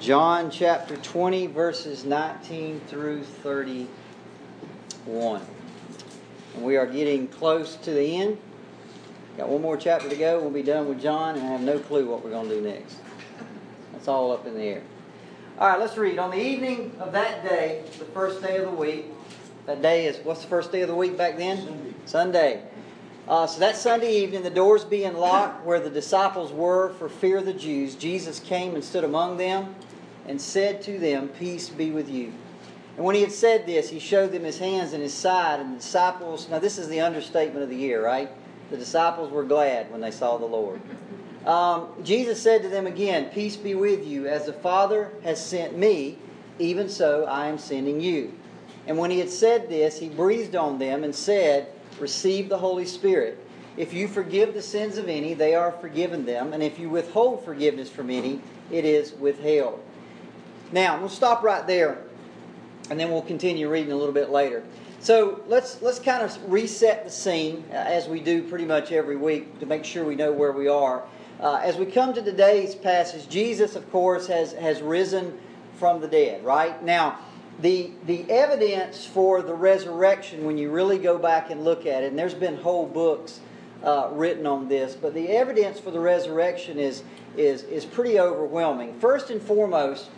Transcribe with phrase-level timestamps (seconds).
[0.00, 5.42] John chapter 20, verses 19 through 31.
[6.54, 8.38] And we are getting close to the end.
[9.36, 10.40] Got one more chapter to go.
[10.40, 12.62] We'll be done with John, and I have no clue what we're going to do
[12.62, 12.96] next.
[13.92, 14.82] That's all up in the air.
[15.58, 16.18] All right, let's read.
[16.18, 19.04] On the evening of that day, the first day of the week,
[19.66, 21.58] that day is, what's the first day of the week back then?
[21.58, 21.94] Sunday.
[22.06, 22.62] Sunday.
[23.28, 27.36] Uh, so that Sunday evening, the doors being locked where the disciples were for fear
[27.36, 29.74] of the Jews, Jesus came and stood among them
[30.30, 32.32] and said to them, Peace be with you.
[32.96, 35.72] And when he had said this, he showed them his hands and his side, and
[35.72, 38.30] the disciples, now this is the understatement of the year, right?
[38.70, 40.80] The disciples were glad when they saw the Lord.
[41.44, 44.28] Um, Jesus said to them again, Peace be with you.
[44.28, 46.16] As the Father has sent me,
[46.60, 48.32] even so I am sending you.
[48.86, 51.66] And when he had said this, he breathed on them and said,
[51.98, 53.44] Receive the Holy Spirit.
[53.76, 56.52] If you forgive the sins of any, they are forgiven them.
[56.52, 59.82] And if you withhold forgiveness from any, it is withheld.
[60.72, 61.98] Now, we'll stop right there,
[62.90, 64.62] and then we'll continue reading a little bit later.
[65.00, 69.16] So let's let's kind of reset the scene uh, as we do pretty much every
[69.16, 71.02] week to make sure we know where we are.
[71.40, 75.38] Uh, as we come to today's passage, Jesus, of course, has has risen
[75.78, 76.44] from the dead.
[76.44, 77.18] Right now,
[77.62, 82.10] the the evidence for the resurrection, when you really go back and look at it,
[82.10, 83.40] and there's been whole books
[83.82, 87.02] uh, written on this, but the evidence for the resurrection is
[87.38, 88.98] is is pretty overwhelming.
[89.00, 90.10] First and foremost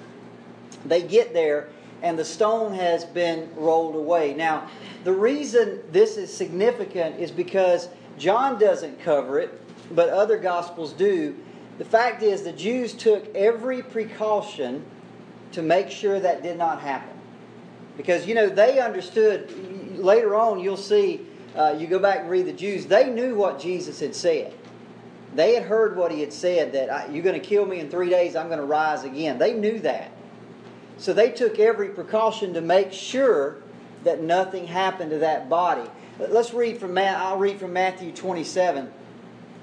[0.84, 1.68] they get there
[2.02, 4.34] and the stone has been rolled away.
[4.34, 4.68] Now,
[5.04, 9.60] the reason this is significant is because John doesn't cover it,
[9.94, 11.36] but other gospels do.
[11.78, 14.84] The fact is, the Jews took every precaution
[15.52, 17.16] to make sure that did not happen.
[17.96, 22.46] Because, you know, they understood, later on, you'll see, uh, you go back and read
[22.46, 24.54] the Jews, they knew what Jesus had said.
[25.34, 28.10] They had heard what he had said that you're going to kill me in three
[28.10, 29.38] days, I'm going to rise again.
[29.38, 30.11] They knew that.
[31.02, 33.56] So they took every precaution to make sure
[34.04, 35.90] that nothing happened to that body.
[36.20, 38.88] Let's read from I'll read from Matthew 27,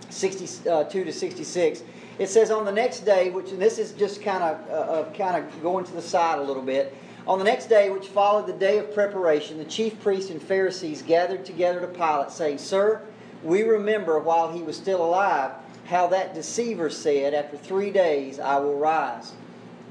[0.10, 1.84] 62 uh, to 66.
[2.18, 5.42] It says on the next day, which and this is just kind of uh, kind
[5.42, 6.94] of going to the side a little bit.
[7.26, 11.02] On the next day, which followed the day of preparation, the chief priests and Pharisees
[11.04, 13.02] gathered together to Pilate, saying, "Sir,
[13.46, 15.52] we remember while he was still alive
[15.86, 19.32] how that deceiver said, After three days I will rise.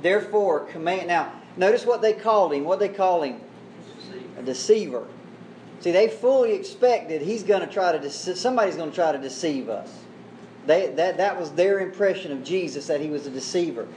[0.02, 1.08] Therefore, command.
[1.08, 2.64] Now, notice what they called him.
[2.64, 3.40] What they call him?
[4.38, 5.06] A deceiver.
[5.80, 9.68] See, they fully expected he's going to try to somebody's going to try to deceive
[9.68, 9.92] us.
[10.66, 13.88] They, that, that was their impression of Jesus, that he was a deceiver.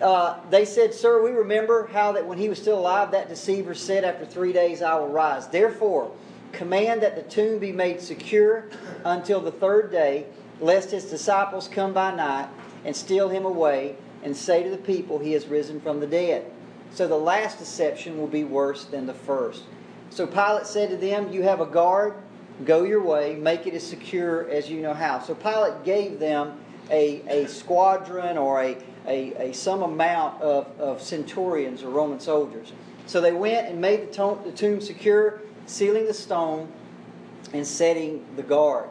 [0.00, 3.74] Uh, they said, Sir, we remember how that when he was still alive, that deceiver
[3.74, 5.48] said, After three days I will rise.
[5.48, 6.12] Therefore,
[6.52, 8.68] command that the tomb be made secure
[9.04, 10.26] until the third day,
[10.60, 12.48] lest his disciples come by night
[12.84, 13.96] and steal him away
[14.28, 16.50] and say to the people, He has risen from the dead.
[16.92, 19.64] So the last deception will be worse than the first.
[20.10, 22.14] So Pilate said to them, You have a guard,
[22.64, 25.20] go your way, make it as secure as you know how.
[25.20, 31.02] So Pilate gave them a, a squadron or a, a, a some amount of, of
[31.02, 32.72] centurions or Roman soldiers.
[33.06, 36.70] So they went and made the tomb, the tomb secure, sealing the stone
[37.54, 38.90] and setting the guard.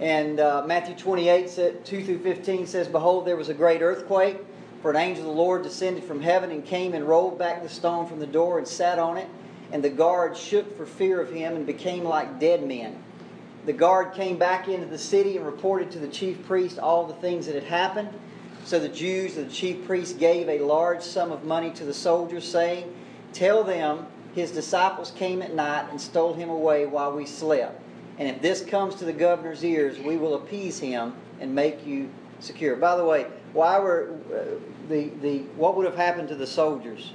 [0.00, 4.36] And uh, Matthew 28, 2 through 15 says, Behold, there was a great earthquake
[4.82, 7.68] for an angel of the Lord descended from heaven and came and rolled back the
[7.68, 9.28] stone from the door and sat on it.
[9.72, 13.02] And the guard shook for fear of him and became like dead men.
[13.64, 17.14] The guard came back into the city and reported to the chief priest all the
[17.14, 18.10] things that had happened.
[18.64, 21.94] So the Jews and the chief priest gave a large sum of money to the
[21.94, 22.92] soldiers, saying,
[23.32, 24.06] Tell them
[24.36, 27.80] his disciples came at night and stole him away while we slept.
[28.18, 32.08] And if this comes to the governor's ears, we will appease him and make you
[32.40, 32.76] secure.
[32.76, 37.12] By the way, why were uh, the the what would have happened to the soldiers?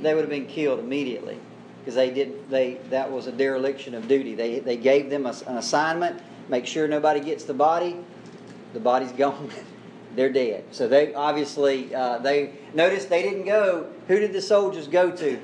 [0.00, 1.38] They would have been killed immediately
[1.80, 4.34] because they did they that was a dereliction of duty.
[4.34, 7.96] They they gave them a, an assignment, make sure nobody gets the body.
[8.74, 9.50] The body's gone.
[10.14, 10.64] They're dead.
[10.72, 13.90] So they obviously uh, they notice they didn't go.
[14.08, 15.40] Who did the soldiers go to?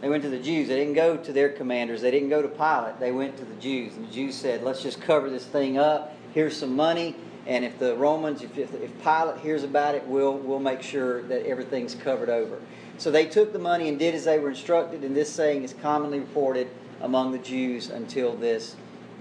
[0.00, 0.66] They went to the Jews.
[0.66, 2.02] They didn't go to their commanders.
[2.02, 2.98] They didn't go to Pilate.
[2.98, 3.94] They went to the Jews.
[3.94, 6.12] And the Jews said, "Let's just cover this thing up.
[6.32, 10.34] Here's some money." And if the Romans, if, if, if Pilate hears about it, we'll,
[10.34, 12.60] we'll make sure that everything's covered over.
[12.98, 15.74] So they took the money and did as they were instructed, and this saying is
[15.82, 16.68] commonly reported
[17.00, 18.76] among the Jews until this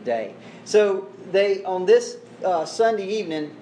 [0.06, 0.36] day.
[0.66, 3.56] So they on this uh, Sunday evening,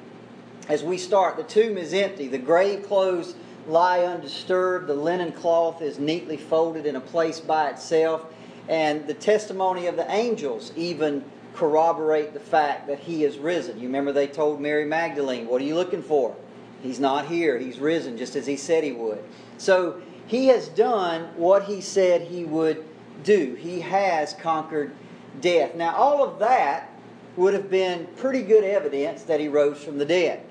[0.67, 2.27] as we start, the tomb is empty.
[2.27, 3.35] The grave clothes
[3.65, 4.87] lie undisturbed.
[4.87, 8.25] The linen cloth is neatly folded in a place by itself,
[8.67, 11.23] and the testimony of the angels even
[11.59, 13.77] corroborate the fact that he is risen.
[13.77, 16.33] You remember they told Mary Magdalene, What are you looking for?
[16.81, 17.59] He's not here.
[17.59, 19.21] He's risen just as he said he would.
[19.57, 22.85] So he has done what he said he would
[23.25, 23.55] do.
[23.55, 24.95] He has conquered
[25.41, 25.75] death.
[25.75, 26.89] Now, all of that
[27.35, 30.41] would have been pretty good evidence that he rose from the dead.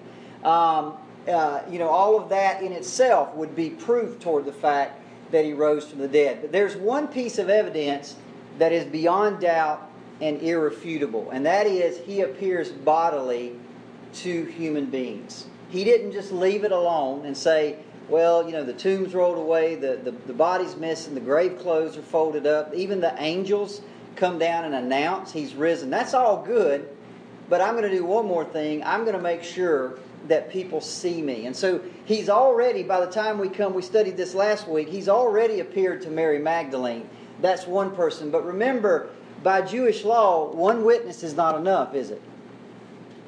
[0.45, 0.95] Um,
[1.27, 5.01] uh, you know, all of that in itself would be proof toward the fact
[5.31, 6.43] that he rose from the dead.
[6.43, 8.17] But there's one piece of evidence
[8.59, 9.88] that is beyond doubt
[10.21, 13.55] and irrefutable, and that is he appears bodily
[14.15, 15.47] to human beings.
[15.69, 17.77] He didn't just leave it alone and say,
[18.09, 21.97] well, you know, the tomb's rolled away, the, the, the body's missing, the grave clothes
[21.97, 23.83] are folded up, even the angels
[24.17, 25.91] come down and announce he's risen.
[25.91, 26.89] That's all good,
[27.49, 28.83] but I'm going to do one more thing.
[28.83, 31.47] I'm going to make sure that people see me.
[31.47, 35.09] And so he's already, by the time we come, we studied this last week, he's
[35.09, 37.09] already appeared to Mary Magdalene.
[37.41, 38.31] That's one person.
[38.31, 39.11] But remember,
[39.43, 42.23] by Jewish law, one witness is not enough, is it?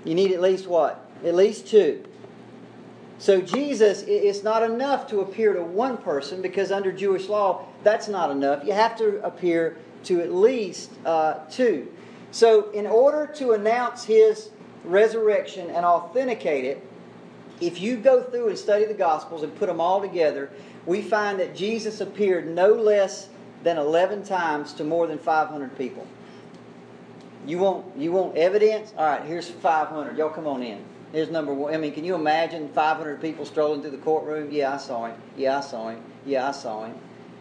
[0.05, 1.05] You need at least what?
[1.25, 2.05] At least two.
[3.19, 8.09] So Jesus, it's not enough to appear to one person because under Jewish law, that's
[8.09, 8.65] not enough.
[8.65, 11.93] You have to appear to at least uh, two.
[12.33, 14.51] So, in order to announce his
[14.85, 16.87] resurrection and authenticate it,
[17.61, 20.51] if you go through and study the Gospels and put them all together,
[20.87, 23.29] we find that Jesus appeared no less
[23.63, 26.07] than 11 times to more than 500 people.
[27.47, 28.93] You want, you want evidence?
[28.97, 30.17] All right, here's 500.
[30.17, 30.85] Y'all come on in.
[31.13, 31.75] Here's number one.
[31.75, 34.51] I mean, can you imagine 500 people strolling through the courtroom?
[34.51, 35.21] Yeah, I saw him.
[35.37, 36.03] Yeah, I saw him.
[36.25, 36.95] Yeah, I saw him.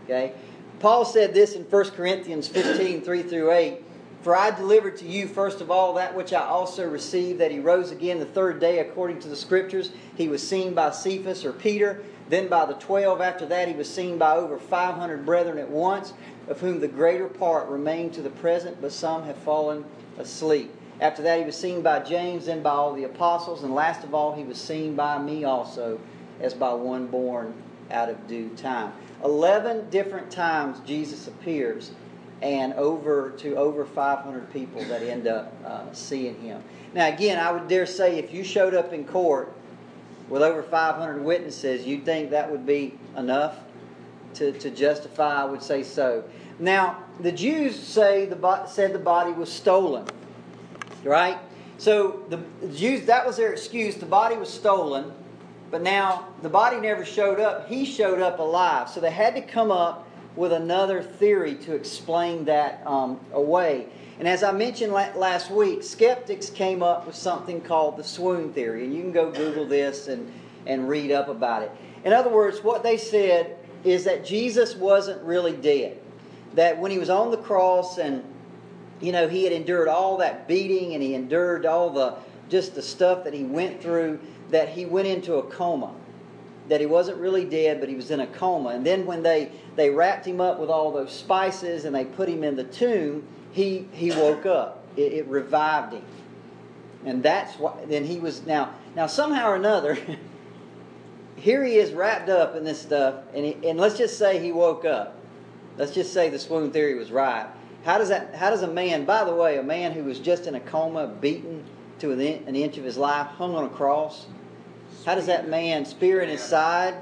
[0.06, 0.33] Okay?
[0.80, 3.83] Paul said this in 1 Corinthians 15 3 through 8.
[4.22, 7.60] For I delivered to you first of all that which I also received, that he
[7.60, 9.92] rose again the third day according to the Scriptures.
[10.15, 13.22] He was seen by Cephas or Peter, then by the twelve.
[13.22, 16.14] After that, he was seen by over 500 brethren at once,
[16.48, 19.84] of whom the greater part remain to the present, but some have fallen
[20.18, 20.74] asleep.
[21.02, 24.14] After that, he was seen by James, then by all the apostles, and last of
[24.14, 26.00] all, he was seen by me also,
[26.40, 27.54] as by one born
[27.90, 28.94] out of due time.
[29.24, 31.92] Eleven different times Jesus appears
[32.42, 36.64] and over to over 500 people that end up uh, seeing him.
[36.94, 39.54] Now, again, I would dare say if you showed up in court
[40.30, 43.58] with over 500 witnesses, you'd think that would be enough
[44.36, 45.42] to, to justify.
[45.42, 46.24] I would say so.
[46.60, 50.06] Now, the Jews say the said the body was stolen,
[51.04, 51.38] right?
[51.78, 52.44] So the
[52.74, 53.96] Jews that was their excuse.
[53.96, 55.12] The body was stolen,
[55.72, 57.68] but now the body never showed up.
[57.68, 58.90] He showed up alive.
[58.90, 63.88] So they had to come up with another theory to explain that um, away.
[64.19, 68.83] And as I mentioned last week, skeptics came up with something called the swoon theory.
[68.83, 70.30] And you can go Google this and,
[70.66, 71.71] and read up about it.
[72.04, 75.98] In other words, what they said is that Jesus wasn't really dead.
[76.56, 78.21] That when he was on the cross and,
[79.00, 82.15] you know, he had endured all that beating and he endured all the,
[82.50, 84.19] just the stuff that he went through,
[84.50, 85.94] that he went into a coma
[86.68, 88.69] that he wasn't really dead, but he was in a coma.
[88.69, 92.30] And then when they, they wrapped him up with all those spices and they put
[92.30, 94.84] him in the tomb, he, he woke up.
[94.96, 96.04] It, it revived him.
[97.06, 99.98] And that's why, then he was, now, now somehow or another,
[101.36, 104.51] here he is wrapped up in this stuff, and, he, and let's just say he
[104.51, 105.16] woke up.
[105.78, 107.48] Let's just say the swoon theory was right.
[107.86, 108.36] How does that?
[108.36, 109.06] How does a man?
[109.06, 111.63] By the way, a man who was just in a coma, beaten
[112.00, 114.25] to an inch of his life, hung on a cross,
[115.06, 116.96] how does that man, spear in his side,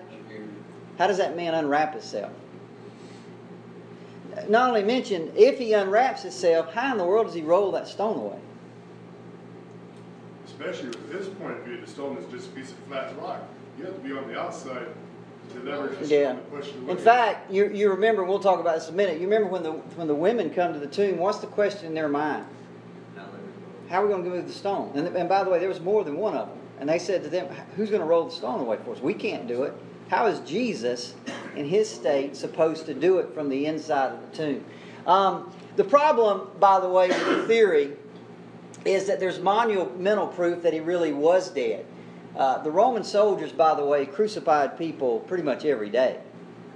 [0.97, 2.31] how does that man unwrap himself?
[4.49, 7.87] Not only mention, if he unwraps himself, how in the world does he roll that
[7.87, 8.39] stone away?
[10.45, 13.41] Especially with his point of view, the stone is just a piece of flat rock.
[13.77, 14.87] You have to be on the outside
[15.53, 16.37] to never just yeah.
[16.87, 19.63] In fact, you, you remember, we'll talk about this in a minute, you remember when
[19.63, 22.45] the, when the women come to the tomb, what's the question in their mind?
[23.89, 24.91] How are we going to move the stone?
[24.95, 26.57] And, and by the way, there was more than one of them.
[26.79, 29.01] And they said to them, Who's going to roll the stone away for us?
[29.01, 29.73] We can't do it.
[30.09, 31.15] How is Jesus,
[31.55, 34.65] in his state, supposed to do it from the inside of the tomb?
[35.05, 37.91] Um, the problem, by the way, with the theory
[38.85, 41.85] is that there's monumental proof that he really was dead.
[42.37, 46.19] Uh, the Roman soldiers, by the way, crucified people pretty much every day.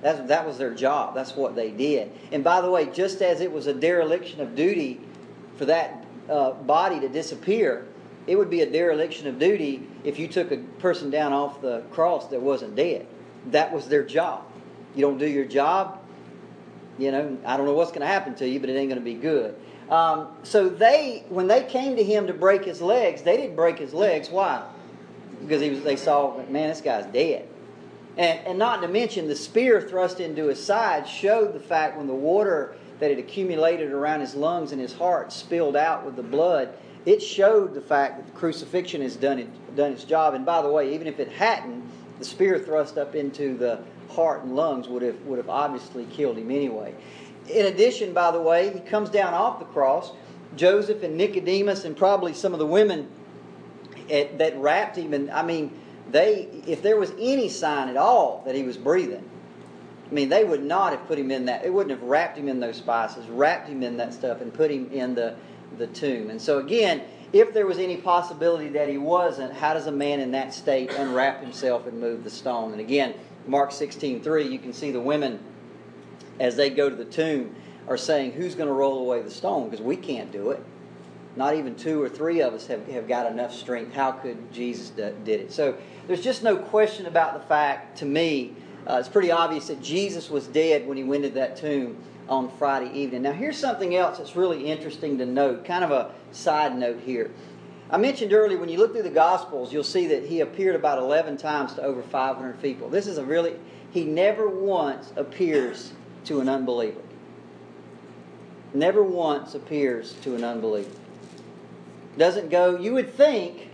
[0.02, 1.16] That's, that was their job.
[1.16, 2.12] That's what they did.
[2.32, 5.00] And by the way, just as it was a dereliction of duty
[5.56, 7.86] for that uh, body to disappear,
[8.28, 11.84] it would be a dereliction of duty if you took a person down off the
[11.92, 13.08] cross that wasn't dead.
[13.48, 14.44] That was their job.
[14.96, 16.00] You don't do your job,
[16.98, 19.02] you know, I don't know what's going to happen to you, but it ain't going
[19.02, 19.56] to be good.
[19.90, 23.78] Um, so they, when they came to him to break his legs, they didn't break
[23.78, 24.30] his legs.
[24.30, 24.64] Why?
[25.42, 27.48] Because he was, they saw, man, this guy's dead.
[28.18, 32.08] And, and not to mention the spear thrust into his side showed the fact when
[32.08, 36.24] the water that had accumulated around his lungs and his heart spilled out with the
[36.24, 36.74] blood
[37.06, 40.34] it showed the fact that the crucifixion has done, it, done its job.
[40.34, 41.84] And by the way, even if it hadn't,
[42.22, 46.38] the spear thrust up into the heart and lungs would have, would have obviously killed
[46.38, 46.94] him anyway.
[47.50, 50.12] In addition, by the way, he comes down off the cross.
[50.56, 53.10] Joseph and Nicodemus and probably some of the women
[54.12, 55.72] at, that wrapped him, and I mean,
[56.12, 59.28] they if there was any sign at all that he was breathing,
[60.10, 61.63] I mean, they would not have put him in that.
[61.63, 64.70] They wouldn't have wrapped him in those spices, wrapped him in that stuff, and put
[64.70, 65.36] him in the
[65.78, 66.30] the tomb.
[66.30, 67.01] And so again,
[67.34, 70.92] if there was any possibility that he wasn't, how does a man in that state
[70.94, 72.72] unwrap himself and move the stone?
[72.72, 73.13] And again,
[73.48, 75.40] Mark 16:3, you can see the women
[76.40, 77.56] as they go to the tomb
[77.88, 79.70] are saying, Who's going to roll away the stone?
[79.70, 80.63] Because we can't do it.
[81.36, 83.94] Not even two or three of us have, have got enough strength.
[83.94, 85.51] How could Jesus d- did it?
[85.51, 88.54] So there's just no question about the fact, to me,
[88.86, 91.98] uh, it's pretty obvious that Jesus was dead when he went into that tomb
[92.30, 93.24] on Friday evening.
[93.24, 97.32] Now, here's something else that's really interesting to note, kind of a side note here.
[97.90, 100.98] I mentioned earlier, when you look through the Gospels, you'll see that he appeared about
[100.98, 102.88] 11 times to over 500 people.
[102.90, 103.56] This is a really,
[103.92, 105.92] he never once appears
[106.25, 107.01] to an unbeliever.
[108.74, 110.90] Never once appears to an unbeliever.
[112.18, 113.70] Doesn't go, you would think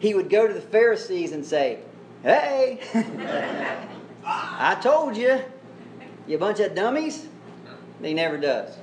[0.00, 1.78] he would go to the Pharisees and say,
[2.22, 2.80] Hey,
[4.24, 5.40] I told you,
[6.26, 7.28] you bunch of dummies.
[8.04, 8.76] He never does.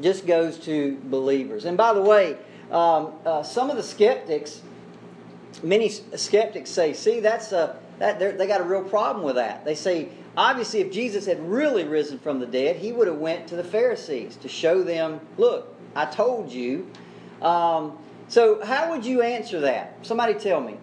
[0.00, 1.64] Just goes to believers.
[1.64, 2.36] And by the way,
[2.70, 4.62] um, uh, some of the skeptics,
[5.62, 9.64] many skeptics say, see, that's a, that they got a real problem with that.
[9.64, 13.46] They say, obviously, if Jesus had really risen from the dead, he would have went
[13.48, 16.90] to the Pharisees to show them, look, I told you.
[17.42, 19.96] Um, so how would you answer that?
[20.02, 20.76] Somebody tell me.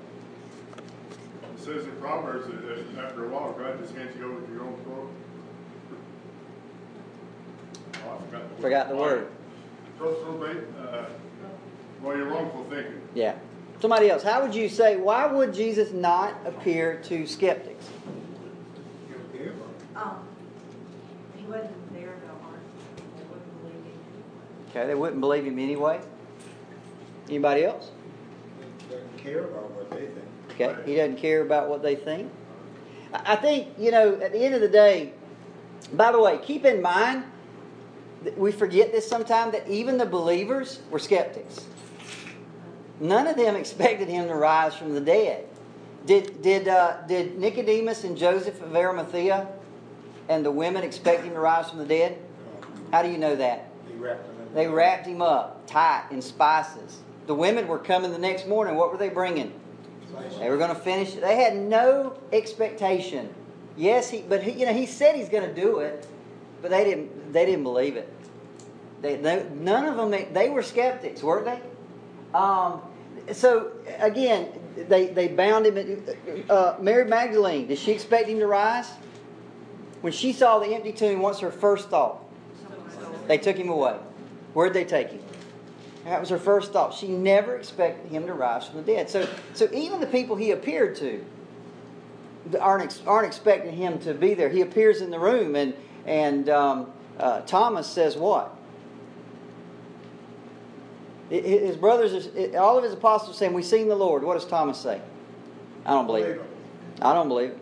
[1.55, 4.63] It says in Proverbs that after a while, God just hands you over to your
[4.63, 4.77] own
[8.13, 9.27] I forgot the Forgot the word.
[9.99, 11.05] Uh,
[12.01, 13.01] well, you're wrongful thinking.
[13.13, 13.35] Yeah.
[13.79, 14.23] Somebody else.
[14.23, 17.89] How would you say, why would Jesus not appear to skeptics?
[19.95, 20.27] Um,
[21.35, 22.33] he wasn't there no.
[23.17, 24.69] They wouldn't believe him.
[24.69, 25.99] Okay, they wouldn't believe him anyway.
[27.27, 27.89] Anybody else?
[28.87, 30.25] He Doesn't care about what they think.
[30.51, 32.31] Okay, he doesn't care about what they think.
[33.13, 35.13] I think, you know, at the end of the day,
[35.93, 37.23] by the way, keep in mind,
[38.35, 41.65] we forget this sometimes, that even the believers were skeptics.
[42.99, 45.45] None of them expected him to rise from the dead.
[46.05, 49.47] Did, did, uh, did Nicodemus and Joseph of Arimathea
[50.29, 52.17] and the women expect him to rise from the dead?
[52.91, 53.69] How do you know that?
[53.87, 54.49] They wrapped them.
[54.53, 56.99] They wrapped him up tight in spices.
[57.27, 58.75] The women were coming the next morning.
[58.75, 59.53] What were they bringing?
[60.39, 61.13] They were going to finish.
[61.13, 63.33] They had no expectation.
[63.75, 66.07] Yes, he, but he, you know, he said he's going to do it,
[66.61, 67.33] but they didn't.
[67.33, 68.11] They didn't believe it.
[69.01, 70.33] They, they, none of them.
[70.33, 71.61] They were skeptics, weren't they?
[72.37, 72.81] Um,
[73.31, 76.03] so again, they they bound him.
[76.49, 77.67] Uh, Mary Magdalene.
[77.67, 78.89] Did she expect him to rise?
[80.01, 82.23] When she saw the empty tomb, what's her first thought?
[83.27, 83.97] They took him away.
[84.53, 85.21] Where'd they take him?
[86.05, 86.93] That was her first thought.
[86.93, 89.09] She never expected him to rise from the dead.
[89.09, 91.25] So, so even the people he appeared to
[92.61, 94.47] aren't, aren't expecting him to be there.
[94.47, 95.73] He appears in the room, and,
[96.05, 98.56] and um, uh, Thomas says, What?
[101.29, 104.23] His brothers, all of his apostles saying, We've seen the Lord.
[104.23, 105.01] What does Thomas say?
[105.85, 106.41] I don't believe it.
[107.01, 107.57] I don't believe it.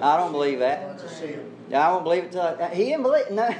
[0.00, 1.00] I don't believe that.
[1.74, 2.32] I won't believe it.
[2.32, 3.30] Till I, he didn't believe.
[3.30, 3.54] No,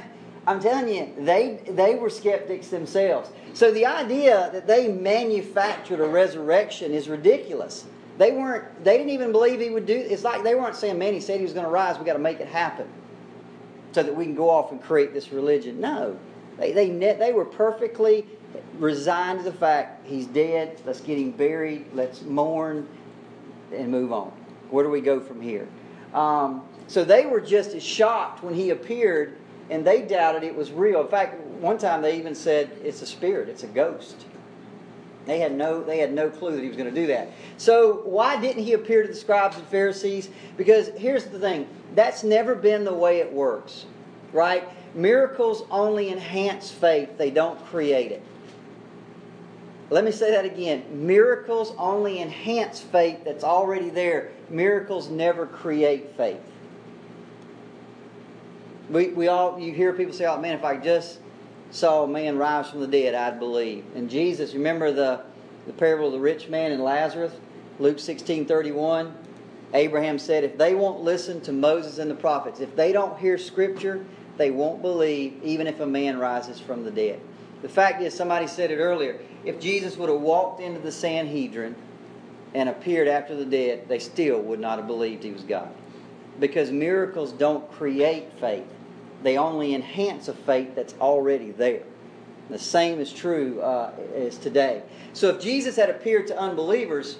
[0.47, 3.29] I'm telling you, they they were skeptics themselves.
[3.53, 7.85] So the idea that they manufactured a resurrection is ridiculous.
[8.17, 8.83] They weren't.
[8.83, 9.95] They didn't even believe he would do.
[9.95, 11.99] It's like they weren't saying, "Man, he said he was going to rise.
[11.99, 12.87] We got to make it happen,
[13.91, 16.17] so that we can go off and create this religion." No,
[16.57, 18.25] they they they were perfectly
[18.77, 20.81] resigned to the fact he's dead.
[20.85, 21.85] Let's get him buried.
[21.93, 22.87] Let's mourn
[23.73, 24.31] and move on.
[24.69, 25.67] Where do we go from here?
[26.13, 29.37] Um, so they were just as shocked when he appeared,
[29.69, 31.01] and they doubted it was real.
[31.01, 34.25] In fact, one time they even said it's a spirit, it's a ghost.
[35.25, 37.29] They had no they had no clue that he was going to do that.
[37.57, 40.29] So why didn't he appear to the scribes and Pharisees?
[40.57, 43.85] Because here's the thing, that's never been the way it works.
[44.33, 44.67] Right?
[44.95, 48.23] Miracles only enhance faith, they don't create it.
[49.89, 50.83] Let me say that again.
[51.07, 54.31] Miracles only enhance faith that's already there.
[54.49, 56.41] Miracles never create faith.
[58.89, 61.19] We, we all you hear people say, "Oh man, if I just
[61.71, 65.21] saw a man rise from the dead, I'd believe." And Jesus, remember the
[65.67, 67.33] the parable of the rich man and Lazarus,
[67.79, 69.15] Luke sixteen thirty one.
[69.73, 73.37] Abraham said, "If they won't listen to Moses and the prophets, if they don't hear
[73.37, 74.03] Scripture,
[74.37, 77.19] they won't believe, even if a man rises from the dead."
[77.61, 81.75] The fact is, somebody said it earlier, if Jesus would have walked into the Sanhedrin
[82.53, 85.69] and appeared after the dead, they still would not have believed he was God.
[86.39, 88.65] Because miracles don't create faith,
[89.23, 91.83] they only enhance a faith that's already there.
[92.49, 94.81] The same is true uh, as today.
[95.13, 97.17] So if Jesus had appeared to unbelievers,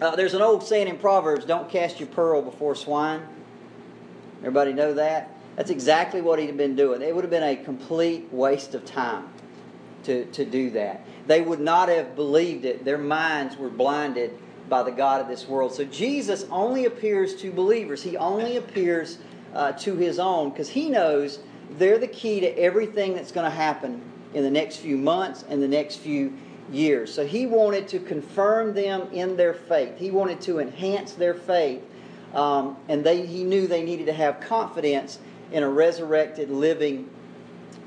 [0.00, 3.20] uh, there's an old saying in Proverbs don't cast your pearl before swine.
[4.38, 5.28] Everybody know that?
[5.56, 7.02] That's exactly what he'd been doing.
[7.02, 9.28] It would have been a complete waste of time
[10.04, 11.04] to, to do that.
[11.26, 12.84] They would not have believed it.
[12.84, 14.36] Their minds were blinded
[14.68, 15.74] by the God of this world.
[15.74, 19.18] So Jesus only appears to believers, he only appears
[19.54, 21.40] uh, to his own because he knows
[21.78, 24.00] they're the key to everything that's going to happen
[24.34, 26.32] in the next few months and the next few
[26.70, 27.12] years.
[27.12, 29.98] So he wanted to confirm them in their faith.
[29.98, 31.82] He wanted to enhance their faith.
[32.34, 35.18] Um, and they, he knew they needed to have confidence
[35.50, 37.10] in a resurrected, living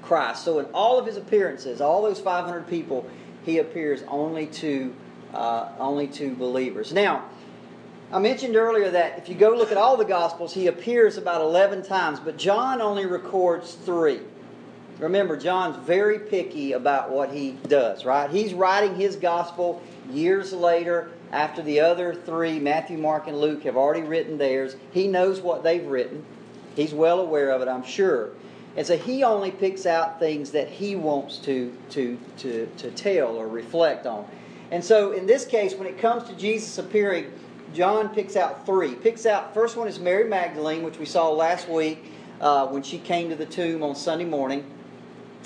[0.03, 0.43] Christ.
[0.43, 3.05] So in all of his appearances, all those 500 people,
[3.45, 4.93] he appears only to
[5.33, 6.93] uh, only to believers.
[6.93, 7.25] Now,
[8.11, 11.41] I mentioned earlier that if you go look at all the Gospels, he appears about
[11.41, 14.19] 11 times, but John only records three.
[14.99, 18.29] Remember, John's very picky about what he does, right?
[18.29, 19.81] He's writing his gospel
[20.11, 24.75] years later after the other three, Matthew, Mark, and Luke, have already written theirs.
[24.91, 26.23] He knows what they've written.
[26.75, 28.29] He's well aware of it, I'm sure.
[28.75, 33.35] And so he only picks out things that he wants to, to, to, to tell
[33.35, 34.27] or reflect on.
[34.71, 37.31] And so in this case, when it comes to Jesus appearing,
[37.73, 38.95] John picks out three.
[38.95, 42.03] Picks out, first one is Mary Magdalene, which we saw last week
[42.41, 44.69] uh, when she came to the tomb on Sunday morning.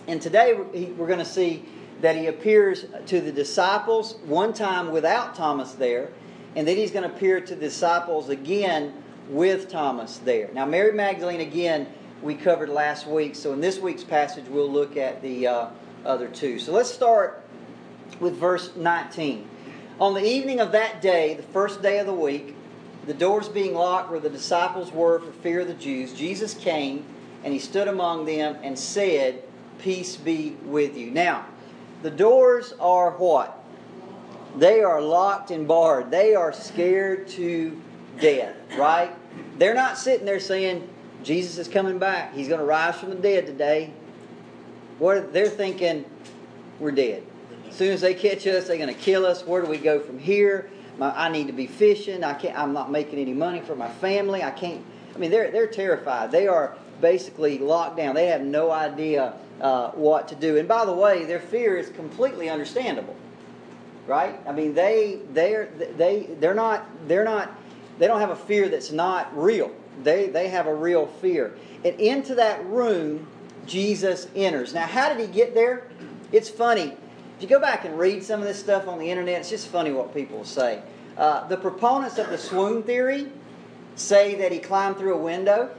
[0.07, 1.65] And today we're going to see
[2.01, 6.09] that he appears to the disciples one time without Thomas there,
[6.55, 8.93] and then he's going to appear to the disciples again
[9.29, 10.49] with Thomas there.
[10.53, 11.87] Now, Mary Magdalene, again,
[12.21, 15.67] we covered last week, so in this week's passage we'll look at the uh,
[16.05, 16.59] other two.
[16.59, 17.43] So let's start
[18.19, 19.47] with verse 19.
[19.99, 22.55] On the evening of that day, the first day of the week,
[23.05, 27.05] the doors being locked where the disciples were for fear of the Jews, Jesus came
[27.43, 29.43] and he stood among them and said,
[29.79, 31.11] Peace be with you.
[31.11, 31.45] Now,
[32.01, 33.63] the doors are what?
[34.57, 36.09] They are locked and barred.
[36.09, 37.79] They are scared to
[38.19, 39.11] death, right?
[39.57, 40.87] They're not sitting there saying,
[41.27, 42.33] Jesus is coming back.
[42.33, 43.91] He's going to rise from the dead today.
[44.97, 46.05] What they're thinking,
[46.79, 47.21] we're dead.
[47.67, 49.45] As soon as they catch us, they're going to kill us.
[49.45, 50.69] Where do we go from here?
[50.97, 52.23] My, I need to be fishing.
[52.23, 52.57] I can't.
[52.57, 54.41] I'm not making any money for my family.
[54.41, 54.83] I can't.
[55.13, 56.31] I mean, they're they're terrified.
[56.31, 58.15] They are basically locked down.
[58.15, 60.57] They have no idea uh, what to do.
[60.57, 63.15] And by the way, their fear is completely understandable,
[64.07, 64.39] right?
[64.47, 67.53] I mean, they they're they they're not they're not
[67.99, 69.71] they don't have a fear that's not real.
[70.03, 71.55] They they have a real fear.
[71.83, 73.27] And into that room,
[73.65, 74.73] Jesus enters.
[74.73, 75.87] Now, how did he get there?
[76.31, 76.93] It's funny.
[77.37, 79.67] If you go back and read some of this stuff on the internet, it's just
[79.67, 80.81] funny what people say.
[81.17, 83.31] Uh, the proponents of the swoon theory
[83.95, 85.69] say that he climbed through a window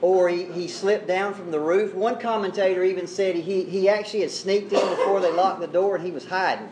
[0.00, 1.94] or he, he slipped down from the roof.
[1.94, 5.96] One commentator even said he, he actually had sneaked in before they locked the door
[5.96, 6.68] and he was hiding.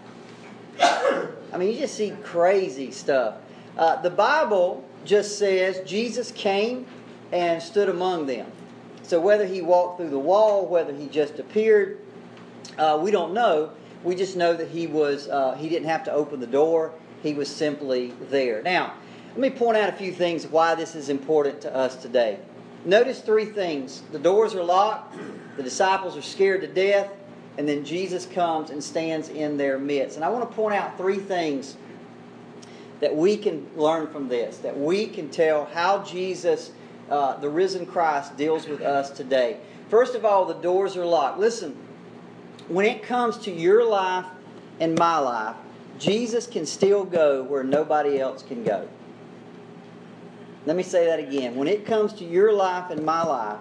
[0.81, 3.37] I mean, you just see crazy stuff.
[3.77, 6.86] Uh, the Bible just says Jesus came
[7.32, 8.50] and stood among them.
[9.02, 11.98] So whether he walked through the wall, whether he just appeared,
[12.78, 13.70] uh, we don't know.
[14.04, 16.92] We just know that he was uh, he didn't have to open the door.
[17.22, 18.62] He was simply there.
[18.62, 18.94] Now,
[19.30, 22.38] let me point out a few things why this is important to us today.
[22.84, 25.16] Notice three things the doors are locked,
[25.56, 27.12] the disciples are scared to death,
[27.58, 30.16] and then Jesus comes and stands in their midst.
[30.16, 31.76] And I want to point out three things
[33.02, 36.70] that we can learn from this, that we can tell how Jesus,
[37.10, 39.58] uh, the risen Christ, deals with us today.
[39.90, 41.40] First of all, the doors are locked.
[41.40, 41.76] Listen,
[42.68, 44.26] when it comes to your life
[44.78, 45.56] and my life,
[45.98, 48.88] Jesus can still go where nobody else can go.
[50.64, 51.56] Let me say that again.
[51.56, 53.58] When it comes to your life and my life,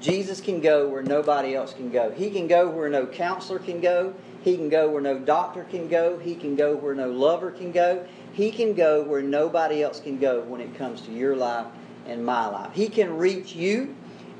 [0.00, 2.10] Jesus can go where nobody else can go.
[2.10, 4.12] He can go where no counselor can go.
[4.42, 6.18] He can go where no doctor can go.
[6.18, 8.06] He can go where no lover can go.
[8.32, 11.66] He can go where nobody else can go when it comes to your life
[12.06, 12.72] and my life.
[12.72, 13.94] He can reach you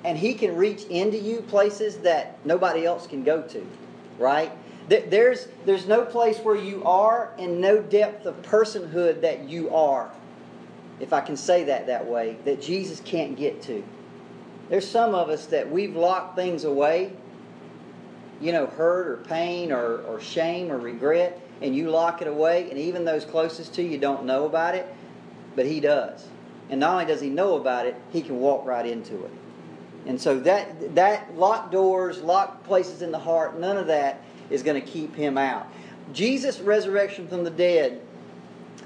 [0.05, 3.67] and he can reach into you places that nobody else can go to,
[4.19, 4.51] right?
[4.89, 10.11] There's, there's no place where you are and no depth of personhood that you are
[11.03, 13.83] if I can say that that way, that Jesus can't get to.
[14.69, 17.13] There's some of us that we've locked things away,
[18.41, 22.69] you know, hurt or pain or, or shame or regret, and you lock it away,
[22.71, 24.93] and even those closest to you don't know about it,
[25.55, 26.27] but He does.
[26.71, 29.31] And not only does He know about it, He can walk right into it.
[30.07, 34.21] And so that that locked doors, locked places in the heart, none of that
[34.51, 35.67] is going to keep him out.
[36.13, 38.01] Jesus' resurrection from the dead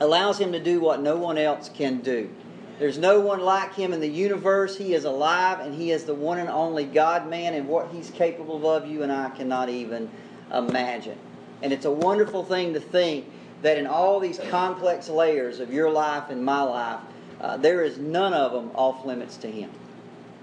[0.01, 2.31] allows him to do what no one else can do.
[2.79, 4.77] There's no one like him in the universe.
[4.77, 8.11] He is alive and he is the one and only God man, and what he's
[8.11, 10.11] capable of, you and I cannot even
[10.53, 11.19] imagine.
[11.62, 13.27] And it's a wonderful thing to think
[13.62, 17.01] that in all these complex layers of your life and my life,
[17.40, 19.71] uh, there is none of them off limits to him.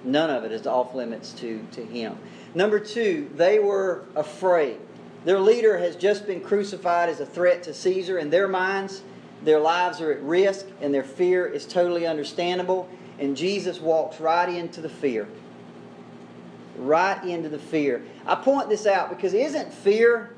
[0.03, 2.17] None of it is off limits to, to him.
[2.55, 4.79] Number two, they were afraid.
[5.25, 8.17] Their leader has just been crucified as a threat to Caesar.
[8.17, 9.01] In their minds,
[9.43, 12.89] their lives are at risk and their fear is totally understandable.
[13.19, 15.27] And Jesus walks right into the fear.
[16.75, 18.03] Right into the fear.
[18.25, 20.32] I point this out because isn't fear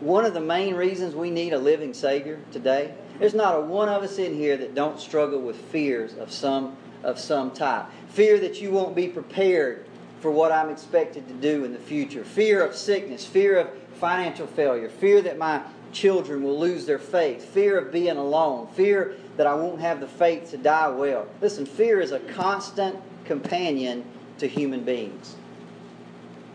[0.00, 2.94] one of the main reasons we need a living Savior today?
[3.18, 6.76] There's not a one of us in here that don't struggle with fears of some
[7.02, 7.86] of some type.
[8.08, 9.84] Fear that you won't be prepared
[10.20, 12.24] for what I'm expected to do in the future.
[12.24, 17.44] Fear of sickness, fear of financial failure, fear that my children will lose their faith,
[17.44, 21.28] fear of being alone, fear that I won't have the faith to die well.
[21.40, 24.04] Listen, fear is a constant companion
[24.38, 25.36] to human beings.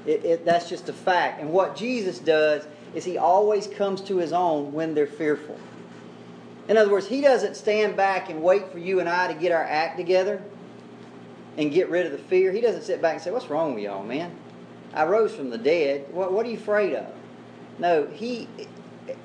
[0.05, 1.39] It, it, that's just a fact.
[1.39, 5.57] And what Jesus does is he always comes to his own when they're fearful.
[6.67, 9.51] In other words, he doesn't stand back and wait for you and I to get
[9.51, 10.41] our act together
[11.57, 12.51] and get rid of the fear.
[12.51, 14.31] He doesn't sit back and say, What's wrong with y'all, man?
[14.93, 16.05] I rose from the dead.
[16.11, 17.07] What, what are you afraid of?
[17.79, 18.47] No, he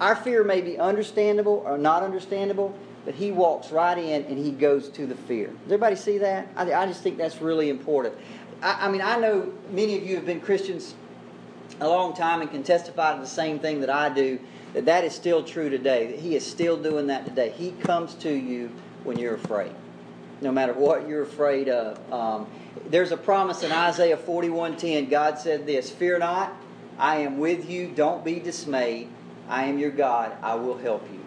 [0.01, 2.75] our fear may be understandable or not understandable,
[3.05, 5.49] but he walks right in and he goes to the fear.
[5.49, 6.49] Does everybody see that?
[6.57, 8.15] I, I just think that's really important.
[8.63, 10.95] I, I mean, I know many of you have been Christians
[11.81, 14.39] a long time and can testify to the same thing that I do
[14.75, 16.09] that that is still true today.
[16.09, 17.51] That He is still doing that today.
[17.51, 18.71] He comes to you
[19.05, 19.73] when you're afraid,
[20.41, 22.13] no matter what you're afraid of.
[22.13, 22.47] Um,
[22.89, 25.09] there's a promise in Isaiah 41:10.
[25.09, 26.55] God said this: "Fear not,
[26.99, 27.89] I am with you.
[27.89, 29.09] Don't be dismayed.
[29.49, 30.33] I am your God.
[30.43, 31.21] I will help you."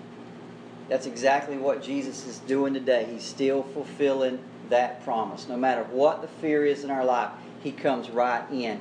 [0.90, 3.08] That's exactly what Jesus is doing today.
[3.12, 5.48] He's still fulfilling that promise.
[5.48, 7.32] No matter what the fear is in our life,
[7.62, 8.80] He comes right in.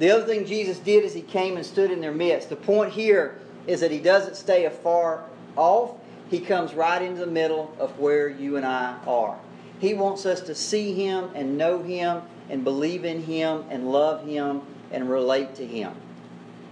[0.00, 2.48] The other thing Jesus did is He came and stood in their midst.
[2.48, 5.24] The point here is that He doesn't stay afar
[5.56, 5.92] off,
[6.30, 9.38] He comes right into the middle of where you and I are.
[9.78, 14.26] He wants us to see Him and know Him and believe in Him and love
[14.26, 15.92] Him and relate to Him.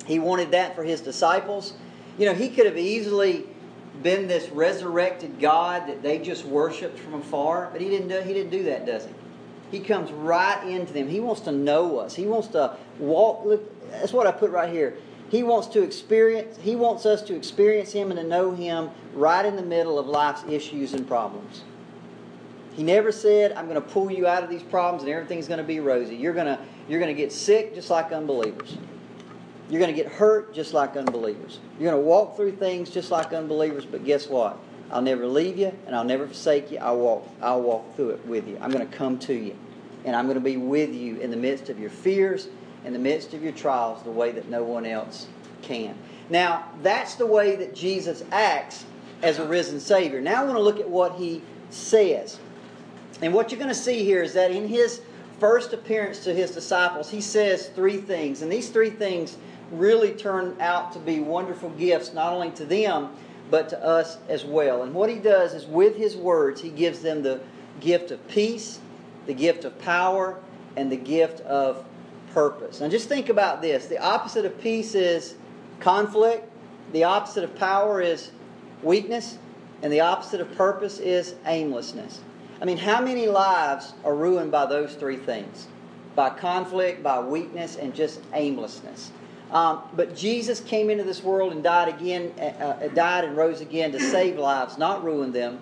[0.06, 1.74] He wanted that for His disciples.
[2.16, 3.44] You know, He could have easily
[4.02, 8.32] been this resurrected God that they just worshiped from afar, but he didn't do he
[8.32, 9.10] didn't do that, does he?
[9.70, 11.08] He comes right into them.
[11.08, 12.14] He wants to know us.
[12.14, 14.96] He wants to walk look that's what I put right here.
[15.30, 19.44] He wants to experience he wants us to experience him and to know him right
[19.44, 21.62] in the middle of life's issues and problems.
[22.74, 25.58] He never said, I'm going to pull you out of these problems and everything's going
[25.58, 26.14] to be rosy.
[26.14, 28.78] You're going to you're going to get sick just like unbelievers.
[29.68, 31.60] You're going to get hurt just like unbelievers.
[31.78, 34.58] You're going to walk through things just like unbelievers, but guess what?
[34.90, 36.78] I'll never leave you and I'll never forsake you.
[36.78, 38.58] I'll walk, I'll walk through it with you.
[38.60, 39.56] I'm going to come to you.
[40.04, 42.48] And I'm going to be with you in the midst of your fears,
[42.84, 45.26] in the midst of your trials, the way that no one else
[45.60, 45.96] can.
[46.30, 48.84] Now, that's the way that Jesus acts
[49.22, 50.20] as a risen Savior.
[50.20, 52.38] Now I want to look at what he says.
[53.20, 55.00] And what you're going to see here is that in his
[55.40, 58.42] first appearance to his disciples, he says three things.
[58.42, 59.36] And these three things
[59.72, 63.10] really turn out to be wonderful gifts, not only to them,
[63.50, 64.82] but to us as well.
[64.82, 67.40] And what he does is with his words, he gives them the
[67.80, 68.80] gift of peace,
[69.26, 70.38] the gift of power,
[70.76, 71.84] and the gift of
[72.32, 72.80] purpose.
[72.80, 75.34] Now just think about this the opposite of peace is
[75.80, 76.48] conflict,
[76.92, 78.30] the opposite of power is
[78.82, 79.38] weakness,
[79.82, 82.20] and the opposite of purpose is aimlessness.
[82.60, 85.68] I mean, how many lives are ruined by those three things?
[86.16, 89.12] By conflict, by weakness, and just aimlessness.
[89.50, 93.60] Um, but Jesus came into this world and died again, uh, uh, died and rose
[93.60, 95.58] again to save lives, not ruin them.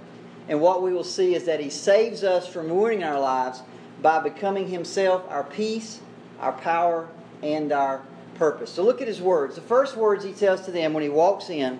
[0.49, 3.63] And what we will see is that He saves us from ruining our lives
[4.03, 6.01] by becoming Himself our peace,
[6.41, 7.09] our power,
[7.43, 8.03] and our
[8.35, 8.73] purpose.
[8.73, 9.55] So look at His words.
[9.55, 11.79] The first words He tells to them when He walks in,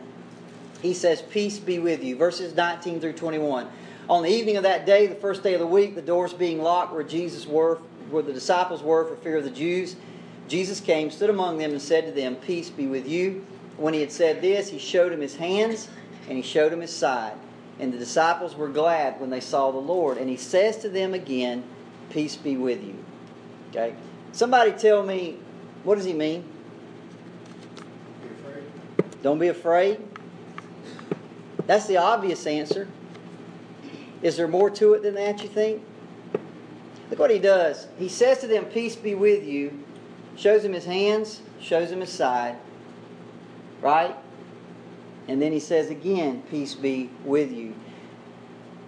[0.83, 2.17] He says, Peace be with you.
[2.17, 3.69] Verses 19 through 21.
[4.09, 6.63] On the evening of that day, the first day of the week, the doors being
[6.63, 7.77] locked where Jesus were,
[8.11, 9.97] where the disciples were for fear of the Jews,
[10.49, 13.45] Jesus came, stood among them, and said to them, Peace be with you.
[13.77, 15.89] When he had said this, he showed him his hands
[16.29, 17.35] and he showed him his side.
[17.79, 20.17] And the disciples were glad when they saw the Lord.
[20.17, 21.63] And he says to them again,
[22.11, 22.97] Peace be with you.
[23.71, 23.95] Okay?
[24.33, 25.39] Somebody tell me,
[25.85, 26.43] what does he mean?
[28.23, 28.29] Be.
[29.23, 30.01] Don't be afraid.
[31.67, 32.89] That's the obvious answer.
[34.23, 35.83] Is there more to it than that, you think?
[37.11, 37.87] Look what he does.
[37.99, 39.85] He says to them, Peace be with you.
[40.37, 42.57] Shows him his hands, shows him his side.
[43.81, 44.17] Right?
[45.29, 47.75] And then he says again, Peace be with you.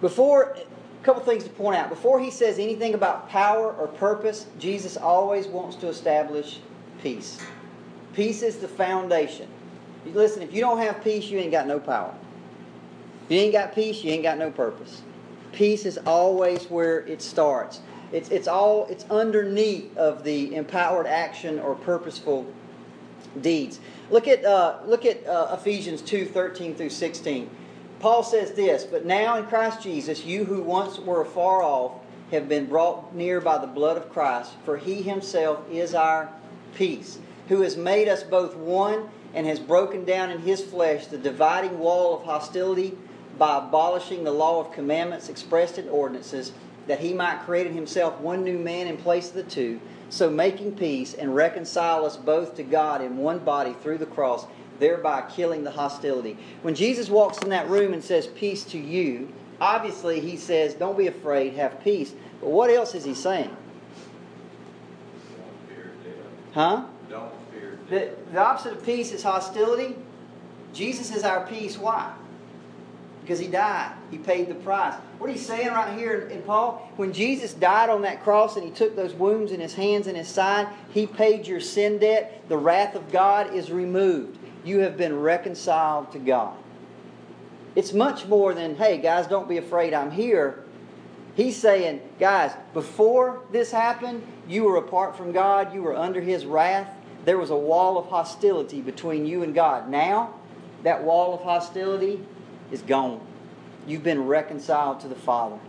[0.01, 0.55] Before,
[1.01, 1.89] a couple things to point out.
[1.89, 6.59] Before he says anything about power or purpose, Jesus always wants to establish
[7.01, 7.39] peace.
[8.13, 9.47] Peace is the foundation.
[10.05, 12.13] Listen, if you don't have peace, you ain't got no power.
[13.25, 15.01] If you ain't got peace, you ain't got no purpose.
[15.51, 17.81] Peace is always where it starts.
[18.11, 22.45] It's, it's all it's underneath of the empowered action or purposeful
[23.41, 23.79] deeds.
[24.09, 27.49] Look at uh, look at uh, Ephesians two thirteen through sixteen.
[27.99, 31.99] Paul says this, but now in Christ Jesus, you who once were afar off
[32.31, 36.29] have been brought near by the blood of Christ, for he himself is our
[36.75, 37.19] peace,
[37.49, 41.77] who has made us both one and has broken down in his flesh the dividing
[41.77, 42.97] wall of hostility
[43.37, 46.51] by abolishing the law of commandments expressed in ordinances,
[46.89, 50.27] that he might create in himself one new man in place of the two, so
[50.27, 54.47] making peace and reconcile us both to God in one body through the cross
[54.79, 56.35] thereby killing the hostility.
[56.63, 60.97] When Jesus walks in that room and says, Peace to you, obviously he says, Don't
[60.97, 62.13] be afraid, have peace.
[62.41, 63.55] But what else is he saying?
[65.37, 66.53] Don't fear death.
[66.53, 66.85] Huh?
[67.07, 69.95] Don't fear The, the opposite of peace is hostility.
[70.73, 71.77] Jesus is our peace.
[71.77, 72.13] Why?
[73.29, 73.91] Because he died.
[74.09, 74.95] He paid the price.
[75.19, 78.71] What he's saying right here in Paul, when Jesus died on that cross and he
[78.71, 82.41] took those wounds in his hands and his side, he paid your sin debt.
[82.49, 84.39] The wrath of God is removed.
[84.63, 86.57] You have been reconciled to God.
[87.75, 90.63] It's much more than, hey, guys, don't be afraid, I'm here.
[91.35, 96.47] He's saying, guys, before this happened, you were apart from God, you were under His
[96.47, 96.89] wrath.
[97.25, 99.87] There was a wall of hostility between you and God.
[99.87, 100.33] Now,
[100.81, 102.25] that wall of hostility
[102.71, 103.21] is gone.
[103.87, 105.59] You've been reconciled to the Father.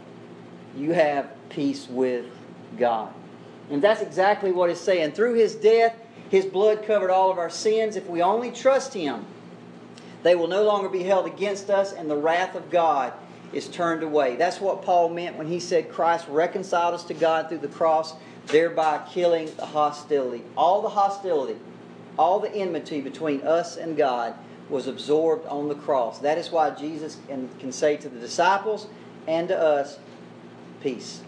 [0.76, 2.26] You have peace with
[2.78, 3.12] God.
[3.70, 5.12] And that's exactly what it's saying.
[5.12, 5.96] Through His death,
[6.28, 7.96] His blood covered all of our sins.
[7.96, 9.24] If we only trust Him,
[10.22, 13.12] they will no longer be held against us, and the wrath of God
[13.52, 14.36] is turned away.
[14.36, 18.14] That's what Paul meant when he said Christ reconciled us to God through the cross,
[18.46, 20.44] thereby killing the hostility.
[20.56, 21.56] All the hostility,
[22.18, 24.34] all the enmity between us and God
[24.70, 26.18] was absorbed on the cross.
[26.20, 28.86] That is why Jesus can, can say to the disciples
[29.26, 29.98] and to us,
[30.80, 31.20] Peace.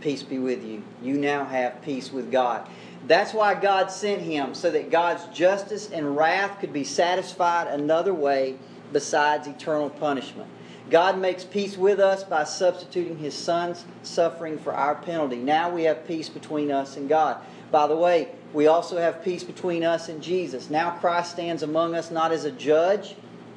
[0.00, 0.82] Peace be with you.
[1.02, 2.66] You now have peace with God.
[3.06, 8.14] That's why God sent him, so that God's justice and wrath could be satisfied another
[8.14, 8.56] way
[8.92, 10.48] besides eternal punishment.
[10.90, 15.36] God makes peace with us by substituting his son's suffering for our penalty.
[15.36, 17.38] Now we have peace between us and God.
[17.70, 20.68] By the way, we also have peace between us and Jesus.
[20.68, 23.14] Now Christ stands among us not as a judge,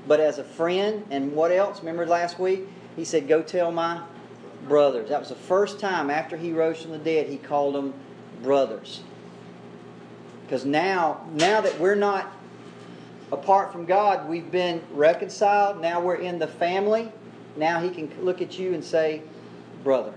[0.07, 1.05] but as a friend.
[1.09, 1.79] And what else?
[1.79, 2.61] Remember last week?
[2.95, 4.03] He said, Go tell my
[4.67, 5.09] brothers.
[5.09, 7.95] That was the first time after he rose from the dead he called them
[8.43, 9.01] brothers.
[10.45, 12.31] Because now, now that we're not
[13.31, 15.81] apart from God, we've been reconciled.
[15.81, 17.11] Now we're in the family.
[17.55, 19.21] Now he can look at you and say,
[19.83, 20.13] brother.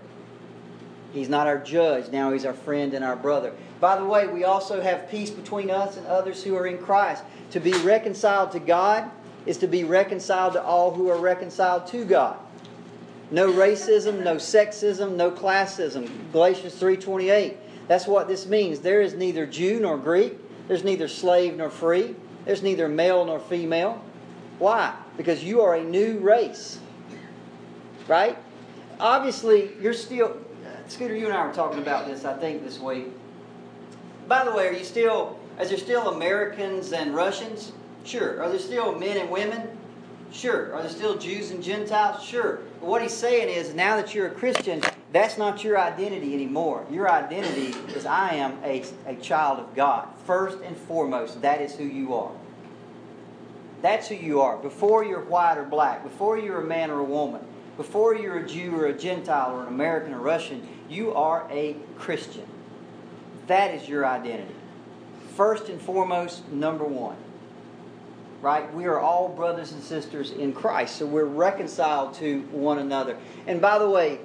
[1.13, 2.11] He's not our judge.
[2.11, 3.53] Now he's our friend and our brother.
[3.81, 7.25] By the way, we also have peace between us and others who are in Christ.
[7.53, 9.11] To be reconciled to God
[9.47, 12.39] is to be reconciled to all who are reconciled to God.
[13.31, 16.09] No racism, no sexism, no classism.
[16.33, 17.57] Galatians 3:28.
[17.89, 18.81] That's what this means.
[18.81, 20.39] There is neither Jew nor Greek.
[20.69, 22.17] There's neither slave nor free.
[22.45, 24.03] There's neither male nor female.
[24.59, 24.95] Why?
[25.17, 26.79] Because you are a new race.
[28.09, 28.39] Right?
[28.99, 30.37] Obviously, you're still
[30.89, 33.09] Scooter, you and I were talking about this, I think, this week.
[34.29, 37.73] By the way, are you still, is there still Americans and Russians?
[38.05, 38.41] Sure.
[38.41, 39.77] Are there still men and women?
[40.31, 40.73] Sure.
[40.75, 42.23] Are there still Jews and Gentiles?
[42.23, 42.61] Sure.
[42.81, 44.81] But what he's saying is now that you're a Christian,
[45.13, 46.87] that's not your identity anymore.
[46.91, 50.09] Your identity is I am a, a child of God.
[50.25, 52.33] First and foremost, that is who you are.
[53.83, 54.57] That's who you are.
[54.57, 57.43] Before you're white or black, before you're a man or a woman,
[57.77, 61.77] before you're a Jew or a Gentile or an American or Russian, you are a
[61.99, 62.47] Christian.
[63.47, 64.55] That is your identity.
[65.35, 67.17] First and foremost, number one.
[68.43, 68.73] Right?
[68.75, 73.17] We are all brothers and sisters in Christ, so we're reconciled to one another.
[73.47, 74.21] And by the way,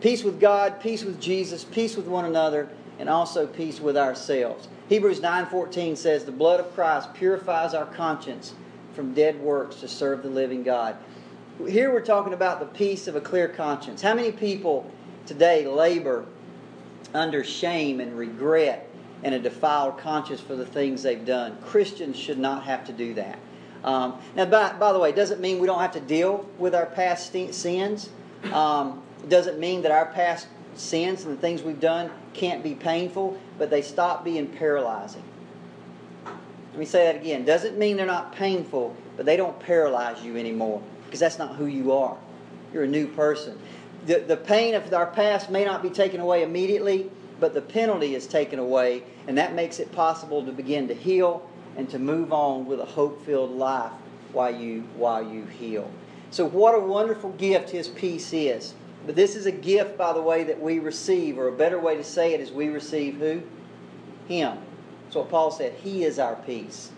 [0.00, 4.68] peace with God, peace with Jesus, peace with one another, and also peace with ourselves.
[4.88, 8.54] Hebrews 9:14 says, "The blood of Christ purifies our conscience
[8.94, 10.96] from dead works to serve the living God."
[11.64, 14.02] Here we're talking about the peace of a clear conscience.
[14.02, 14.88] How many people
[15.24, 16.26] today labor
[17.14, 18.88] under shame and regret
[19.24, 21.56] and a defiled conscience for the things they've done?
[21.64, 23.38] Christians should not have to do that.
[23.84, 26.74] Um, now, by, by, the way, it doesn't mean we don't have to deal with
[26.74, 28.10] our past sins.
[28.52, 32.74] Um, it doesn't mean that our past sins and the things we've done can't be
[32.74, 35.22] painful, but they stop being paralyzing.
[36.26, 37.46] Let me say that again.
[37.46, 41.66] Doesn't mean they're not painful, but they don't paralyze you anymore because that's not who
[41.66, 42.16] you are.
[42.72, 43.58] You're a new person.
[44.06, 48.14] The, the pain of our past may not be taken away immediately, but the penalty
[48.14, 52.32] is taken away, and that makes it possible to begin to heal and to move
[52.32, 53.92] on with a hope filled life
[54.32, 55.90] while you, while you heal.
[56.30, 58.74] So, what a wonderful gift His peace is.
[59.06, 61.96] But this is a gift, by the way, that we receive, or a better way
[61.96, 63.42] to say it is we receive who?
[64.26, 64.58] Him.
[65.04, 65.74] That's what Paul said.
[65.74, 66.90] He is our peace,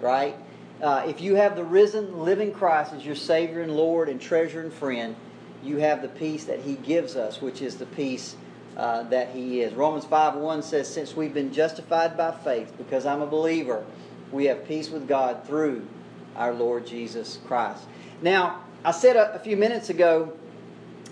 [0.00, 0.34] right?
[0.82, 4.60] Uh, if you have the risen, living Christ as your Savior and Lord and treasure
[4.60, 5.14] and friend,
[5.62, 8.34] you have the peace that He gives us, which is the peace
[8.76, 9.74] uh, that He is.
[9.74, 13.84] Romans 5 1 says, Since we've been justified by faith, because I'm a believer,
[14.32, 15.86] we have peace with God through
[16.34, 17.82] our Lord Jesus Christ.
[18.22, 20.32] Now, I said a, a few minutes ago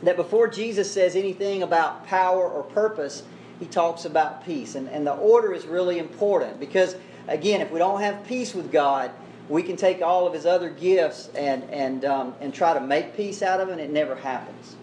[0.03, 3.23] that before Jesus says anything about power or purpose,
[3.61, 4.75] he talks about peace.
[4.77, 8.73] And, and the order is really important because, again, if we don't have peace with
[8.73, 9.11] God,
[9.49, 13.17] we can take all of his other gifts and, and, um, and try to make
[13.17, 14.77] peace out of it, and it never happens.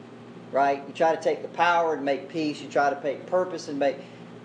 [0.52, 0.84] Right?
[0.88, 3.78] You try to take the power and make peace, you try to make purpose and
[3.78, 3.98] make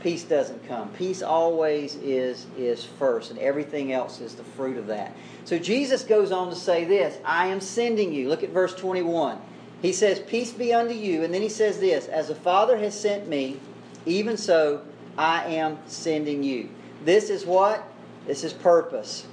[0.03, 0.89] peace doesn't come.
[0.91, 5.15] Peace always is is first, and everything else is the fruit of that.
[5.45, 8.29] So Jesus goes on to say this, I am sending you.
[8.29, 9.39] Look at verse 21.
[9.83, 12.99] He says, Peace be unto you, and then he says this, As the Father has
[12.99, 13.59] sent me,
[14.07, 14.83] even so
[15.17, 16.69] I am sending you.
[17.05, 17.87] This is what?
[18.27, 19.27] This is purpose.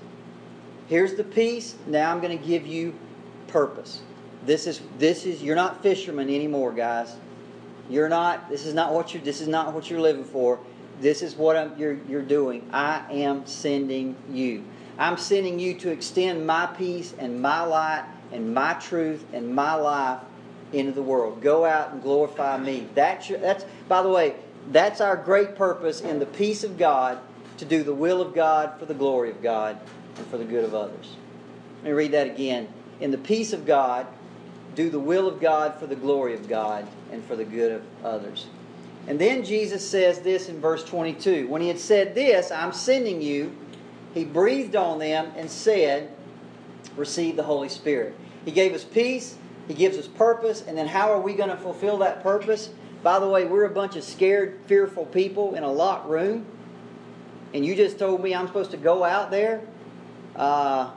[0.88, 1.76] Here's the peace.
[1.86, 2.94] Now I'm going to give you
[3.48, 4.02] purpose.
[4.46, 7.16] This is this is you're not fishermen anymore, guys.
[7.90, 8.50] You're not.
[8.50, 9.24] This is not what you're.
[9.24, 10.60] This is not what you're living for.
[11.02, 12.70] This is what I'm, you're you're doing.
[12.72, 14.64] I am sending you.
[14.98, 19.76] I'm sending you to extend my peace and my light and my truth and my
[19.76, 20.22] life
[20.72, 21.42] into the world.
[21.42, 22.88] Go out and glorify me.
[22.96, 23.66] That's your, that's.
[23.90, 24.36] By the way,
[24.72, 27.20] that's our great purpose in the peace of God
[27.58, 29.80] to do the will of God for the glory of God
[30.18, 31.16] and for the good of others.
[31.78, 32.68] Let me read that again.
[33.00, 34.08] In the peace of God,
[34.76, 37.84] do the will of God for the glory of God and for the good of
[38.04, 38.48] others.
[39.08, 41.48] And then Jesus says this in verse 22.
[41.48, 43.56] When he had said this, I'm sending you,
[44.14, 46.12] he breathed on them and said,
[46.96, 48.16] Receive the Holy Spirit.
[48.44, 51.58] He gave us peace, he gives us purpose, and then how are we going to
[51.58, 52.70] fulfill that purpose?
[53.04, 56.46] By the way, we're a bunch of scared, fearful people in a locked room,
[57.54, 59.62] and you just told me I'm supposed to go out there
[60.38, 60.92] uh,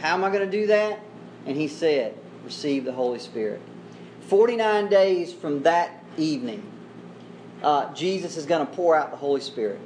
[0.00, 1.00] how am I going to do that?
[1.46, 3.60] And he said, Receive the Holy Spirit.
[4.28, 6.62] 49 days from that evening,
[7.62, 9.80] uh, Jesus is going to pour out the Holy Spirit.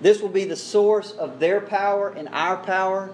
[0.00, 3.12] This will be the source of their power and our power,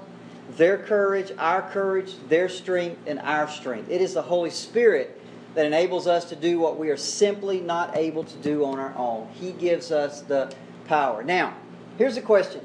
[0.51, 3.91] their courage, our courage, their strength, and our strength.
[3.91, 5.21] It is the Holy Spirit
[5.55, 8.95] that enables us to do what we are simply not able to do on our
[8.97, 9.29] own.
[9.35, 10.55] He gives us the
[10.87, 11.25] power.
[11.25, 11.55] Now,
[11.99, 12.61] here's a question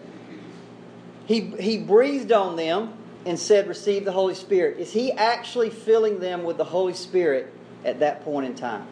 [1.32, 2.94] he, he breathed on them
[3.26, 4.80] and said, Receive the Holy Spirit.
[4.80, 7.54] Is he actually filling them with the Holy Spirit
[7.86, 8.86] at that point in time?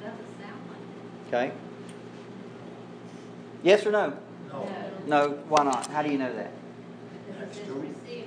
[0.00, 1.54] Doesn't sound like Okay?
[3.62, 4.08] Yes or no?
[4.08, 4.14] it.
[4.52, 4.68] No.
[5.06, 5.86] No, why not?
[5.88, 6.50] How do you know that?
[7.26, 8.24] Because it says Acts two.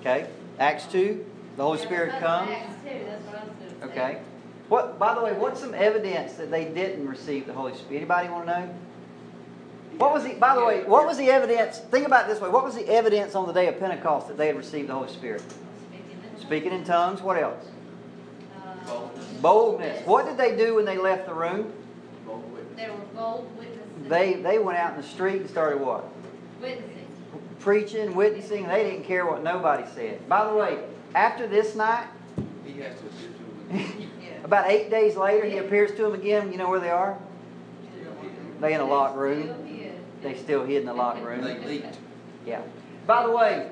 [0.00, 0.30] Okay?
[0.58, 1.26] Acts 2,
[1.56, 2.50] the Holy Spirit comes.
[2.50, 4.00] Acts two, that's what I was gonna say.
[4.00, 4.20] Okay?
[4.68, 7.96] What by the way, what's some evidence that they didn't receive the Holy Spirit?
[7.96, 8.74] Anybody want to know?
[9.98, 11.78] What was the by the way, what was the evidence?
[11.78, 12.48] Think about it this way.
[12.48, 15.08] What was the evidence on the day of Pentecost that they had received the Holy
[15.08, 15.42] Spirit?
[16.40, 17.66] Speaking in tongues, what else?
[18.86, 19.08] Uh,
[19.42, 20.06] Boldness.
[20.06, 21.72] What did they do when they left the room?
[22.76, 24.08] They were bold witnesses.
[24.08, 26.04] They they went out in the street and started what?
[26.62, 26.94] Witnessing.
[27.58, 28.68] Preaching, witnessing.
[28.68, 30.26] They didn't care what nobody said.
[30.28, 30.78] By the way,
[31.16, 32.06] after this night,
[32.64, 34.10] He has to appear to him.
[34.22, 34.44] Yeah.
[34.44, 36.52] about eight days later, he appears to them again.
[36.52, 37.18] You know where they are?
[38.60, 39.67] They in a locked room.
[40.22, 41.42] They still hid in the locked room.
[41.42, 41.98] They leaked.
[42.46, 42.62] Yeah.
[43.06, 43.70] By the way,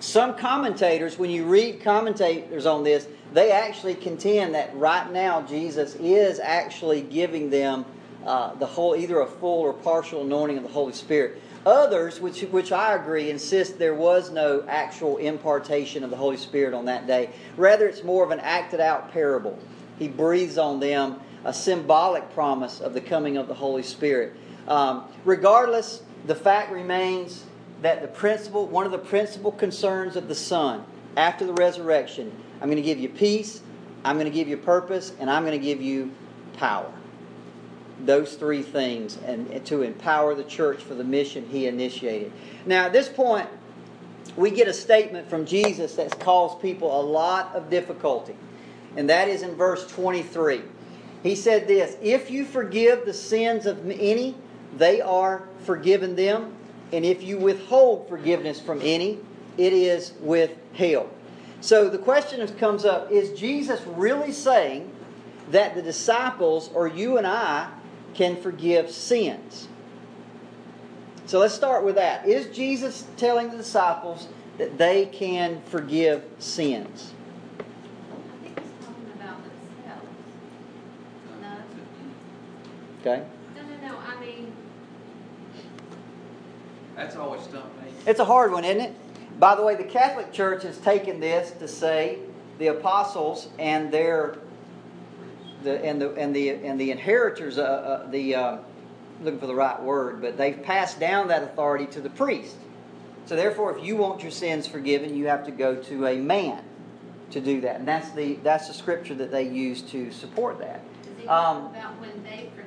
[0.00, 5.96] some commentators, when you read commentators on this, they actually contend that right now Jesus
[5.96, 7.84] is actually giving them
[8.24, 11.40] uh, the whole, either a full or partial anointing of the Holy Spirit.
[11.66, 16.72] Others, which which I agree, insist there was no actual impartation of the Holy Spirit
[16.72, 17.30] on that day.
[17.56, 19.58] Rather, it's more of an acted out parable.
[19.98, 24.34] He breathes on them a symbolic promise of the coming of the Holy Spirit.
[24.68, 27.44] Um, regardless, the fact remains
[27.82, 30.84] that the principal, one of the principal concerns of the Son
[31.16, 33.62] after the resurrection, I'm going to give you peace,
[34.04, 36.12] I'm going to give you purpose, and I'm going to give you
[36.56, 36.92] power.
[38.04, 42.30] Those three things, and, and to empower the church for the mission he initiated.
[42.66, 43.48] Now, at this point,
[44.36, 48.36] we get a statement from Jesus that's caused people a lot of difficulty.
[48.96, 50.62] and that is in verse 23.
[51.22, 54.36] He said this If you forgive the sins of any,
[54.76, 56.54] they are forgiven them.
[56.92, 59.18] And if you withhold forgiveness from any,
[59.56, 61.10] it is withheld.
[61.60, 64.90] So the question comes up is Jesus really saying
[65.50, 67.68] that the disciples or you and I
[68.14, 69.68] can forgive sins?
[71.26, 72.26] So let's start with that.
[72.26, 77.12] Is Jesus telling the disciples that they can forgive sins?
[78.10, 80.06] I think he's talking about themselves.
[81.42, 81.58] No.
[83.00, 83.26] Okay?
[83.54, 84.52] No, no, no, I mean,
[86.98, 87.92] That's always stumped me.
[88.06, 89.38] It's a hard one, isn't it?
[89.38, 92.18] By the way, the Catholic Church has taken this to say
[92.58, 94.38] the apostles and their
[95.62, 98.58] the and the and the and the inheritors, uh, uh, the uh,
[99.22, 102.56] looking for the right word, but they've passed down that authority to the priest.
[103.26, 106.64] So therefore, if you want your sins forgiven, you have to go to a man
[107.30, 110.80] to do that, and that's the that's the scripture that they use to support that.
[111.04, 112.57] is he Um, about when they forgive someone?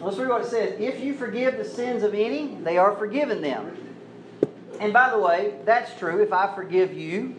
[0.00, 0.78] Let's read what it says.
[0.78, 3.76] If you forgive the sins of any, they are forgiven them.
[4.80, 6.22] And by the way, that's true.
[6.22, 7.36] If I forgive you,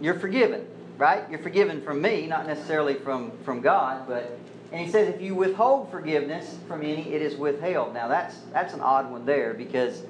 [0.00, 0.66] you're forgiven,
[0.96, 1.24] right?
[1.28, 4.06] You're forgiven from me, not necessarily from, from God.
[4.06, 4.38] But
[4.74, 7.94] and he says if you withhold forgiveness from any, it is withheld.
[7.94, 10.02] Now that's that's an odd one there because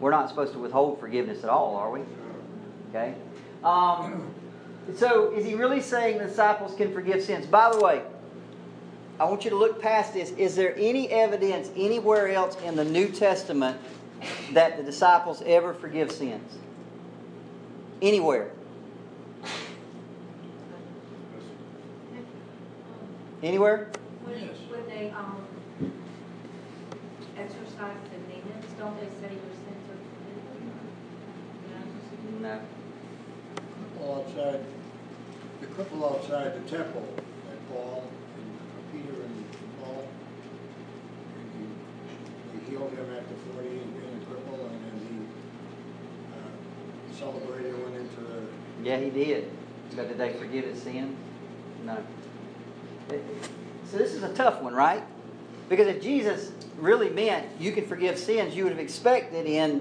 [0.00, 2.00] we're not supposed to withhold forgiveness at all, are we?
[2.88, 3.14] Okay.
[3.62, 4.32] Um,
[4.96, 7.44] so is he really saying the disciples can forgive sins?
[7.44, 8.02] By the way,
[9.18, 10.30] I want you to look past this.
[10.32, 13.78] Is there any evidence anywhere else in the New Testament
[14.52, 16.58] that the disciples ever forgive sins?
[18.02, 18.50] Anywhere?
[23.42, 23.90] Anywhere?
[24.24, 25.46] When, when they, um,
[27.38, 30.00] exorcise the demons, don't they say your sins are
[31.70, 32.42] forgiven?
[32.42, 32.60] No.
[33.98, 34.60] Cripple outside,
[35.60, 37.06] the cripple outside the temple,
[37.48, 38.04] that Paul
[38.38, 39.44] and Peter and
[39.82, 40.02] Paul,
[41.58, 45.14] he- they healed him after forty years being a cripple, and then he
[46.34, 48.42] uh, celebrated, went into the
[48.82, 49.50] Yeah, he did.
[49.94, 51.16] But did they forgive his sin?
[51.84, 51.96] No.
[53.08, 55.02] So this is a tough one, right?
[55.68, 59.80] Because if Jesus really meant you can forgive sins, you would have expected in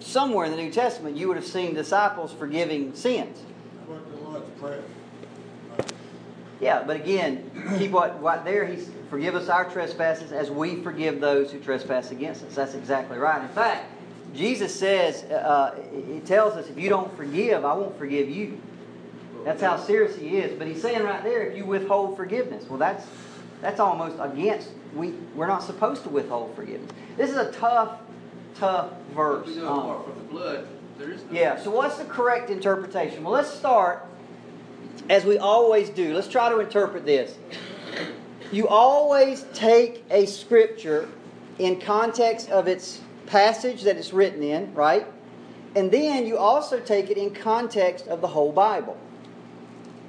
[0.00, 3.40] somewhere in the New Testament you would have seen disciples forgiving sins.
[3.86, 4.82] How about the Lord's Prayer?
[6.60, 8.64] Yeah, but again, keep what, what there.
[8.64, 12.54] He's forgive us our trespasses as we forgive those who trespass against us.
[12.54, 13.42] That's exactly right.
[13.42, 13.84] In fact,
[14.34, 15.78] Jesus says, uh,
[16.10, 18.60] He tells us, if you don't forgive, I won't forgive you.
[19.44, 20.58] That's how serious He is.
[20.58, 23.06] But He's saying right there, if you withhold forgiveness, well, that's
[23.60, 24.70] that's almost against.
[24.94, 26.90] We we're not supposed to withhold forgiveness.
[27.18, 27.98] This is a tough,
[28.54, 29.46] tough verse.
[29.48, 31.38] If we go Um, apart from the blood, there is no.
[31.38, 33.22] yeah, so what's the correct interpretation?
[33.24, 34.06] Well, let's start
[35.08, 36.14] as we always do.
[36.14, 37.36] Let's try to interpret this.
[38.52, 41.08] You always take a scripture
[41.58, 45.06] in context of its passage that it's written in, right?
[45.74, 48.96] And then you also take it in context of the whole Bible.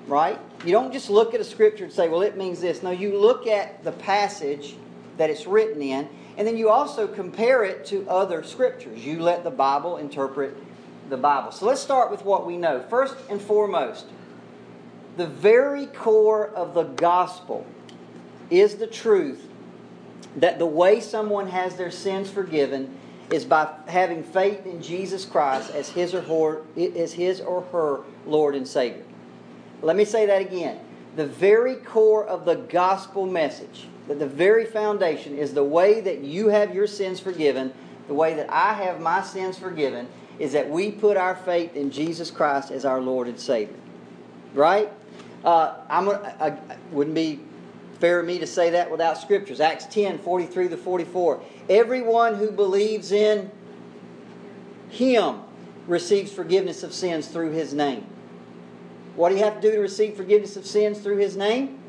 [0.08, 0.40] Right?
[0.64, 2.82] You don't just look at a scripture and say, well, it means this.
[2.82, 4.76] No, you look at the passage
[5.18, 9.04] that it's written in, and then you also compare it to other scriptures.
[9.04, 10.56] You let the Bible interpret
[11.10, 11.52] the Bible.
[11.52, 12.82] So let's start with what we know.
[12.90, 14.06] First and foremost,
[15.18, 17.66] the very core of the gospel
[18.50, 19.50] is the truth
[20.38, 22.96] that the way someone has their sins forgiven
[23.32, 26.62] is by having faith in Jesus Christ as his or her,
[26.96, 29.04] as his or her Lord and Savior.
[29.82, 30.80] Let me say that again.
[31.16, 36.20] The very core of the gospel message, that the very foundation is the way that
[36.20, 37.74] you have your sins forgiven,
[38.08, 40.08] the way that I have my sins forgiven,
[40.40, 43.76] is that we put our faith in Jesus Christ as our Lord and Savior.
[44.54, 44.92] Right?
[45.44, 47.40] Uh, I'm, I, I wouldn't be
[48.00, 49.60] fair of me to say that without scriptures.
[49.60, 51.42] Acts 10 43 to 44.
[51.70, 53.52] Everyone who believes in
[54.90, 55.42] Him
[55.88, 58.06] receives forgiveness of sins through His name.
[59.16, 61.80] What do you have to do to receive forgiveness of sins through His name?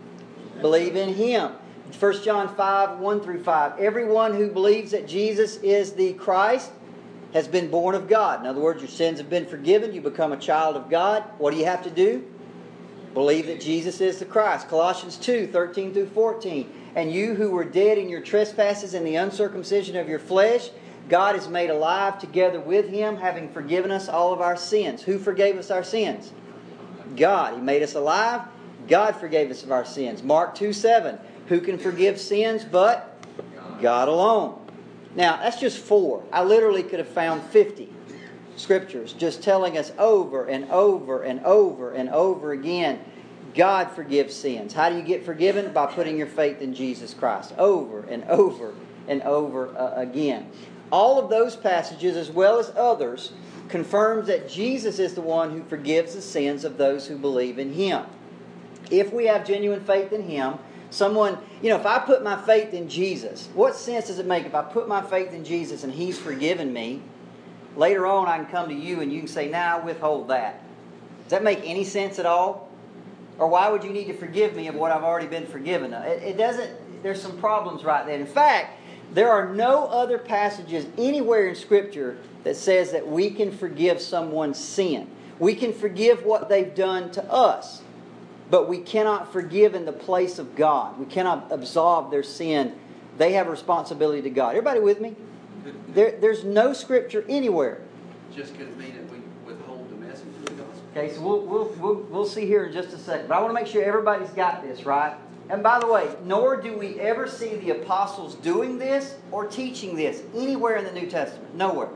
[0.61, 1.53] Believe in Him.
[1.99, 3.79] 1 John 5 1 through 5.
[3.79, 6.71] Everyone who believes that Jesus is the Christ
[7.33, 8.41] has been born of God.
[8.41, 9.93] In other words, your sins have been forgiven.
[9.93, 11.23] You become a child of God.
[11.39, 12.27] What do you have to do?
[13.15, 14.69] Believe that Jesus is the Christ.
[14.69, 16.73] Colossians 2 13 through 14.
[16.95, 20.71] And you who were dead in your trespasses and the uncircumcision of your flesh,
[21.09, 25.03] God is made alive together with him, having forgiven us all of our sins.
[25.03, 26.33] Who forgave us our sins?
[27.17, 27.55] God.
[27.55, 28.43] He made us alive.
[28.89, 30.23] God forgave us of our sins.
[30.23, 31.19] Mark 2 7.
[31.49, 33.17] Who can forgive sins but
[33.81, 34.59] God alone?
[35.15, 36.23] Now, that's just four.
[36.33, 37.89] I literally could have found 50.
[38.59, 43.01] Scriptures, just telling us over and over and over and over again
[43.55, 44.73] God forgives sins.
[44.73, 45.73] How do you get forgiven?
[45.73, 48.75] By putting your faith in Jesus Christ over and over
[49.09, 50.51] and over uh, again.
[50.93, 53.33] All of those passages, as well as others,
[53.69, 57.73] confirms that Jesus is the one who forgives the sins of those who believe in
[57.73, 58.05] Him.
[58.91, 60.55] If we have genuine faith in Him,
[60.91, 64.47] someone, you know, if I put my faith in Jesus, what sense does it make
[64.47, 67.03] if I put my faith in Jesus and He's forgiven me?
[67.77, 70.29] Later on, I can come to you and you can say, now nah, I withhold
[70.29, 70.63] that.
[71.25, 72.69] Does that make any sense at all?
[73.39, 76.05] Or why would you need to forgive me of what I've already been forgiven of?
[76.05, 78.19] It, it doesn't, there's some problems right there.
[78.19, 78.81] In fact,
[79.13, 84.59] there are no other passages anywhere in Scripture that says that we can forgive someone's
[84.59, 85.09] sin.
[85.39, 87.83] We can forgive what they've done to us,
[88.51, 90.99] but we cannot forgive in the place of God.
[90.99, 92.75] We cannot absolve their sin.
[93.19, 94.51] They have responsibility to God.
[94.51, 95.15] Everybody with me?
[95.89, 97.81] There, there's no Scripture anywhere.
[98.35, 100.83] Just could mean that we withhold the message of the gospel.
[100.97, 103.29] Okay, so we'll, we'll, we'll, we'll see here in just a second.
[103.29, 105.17] But I want to make sure everybody's got this, right?
[105.51, 109.97] And by the way, nor do we ever see the apostles doing this or teaching
[109.97, 111.55] this anywhere in the New Testament.
[111.55, 111.89] Nowhere.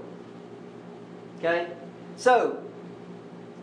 [1.39, 1.69] Okay?
[2.17, 2.63] So,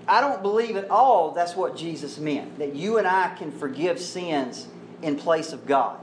[0.07, 2.59] I don't believe at all that's what Jesus meant.
[2.59, 4.67] That you and I can forgive sins
[5.01, 5.99] in place of God.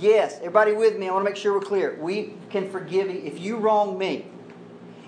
[0.00, 1.98] Yes, everybody with me, I want to make sure we're clear.
[2.00, 3.20] We can forgive you.
[3.22, 4.24] If you wrong me,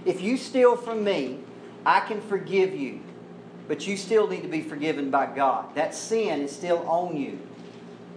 [0.04, 1.38] if you steal from me,
[1.86, 3.00] I can forgive you.
[3.68, 5.74] But you still need to be forgiven by God.
[5.76, 7.38] That sin is still on you.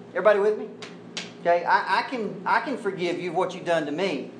[0.09, 0.67] Everybody with me?
[1.39, 4.31] Okay, I, I can I can forgive you what you've done to me.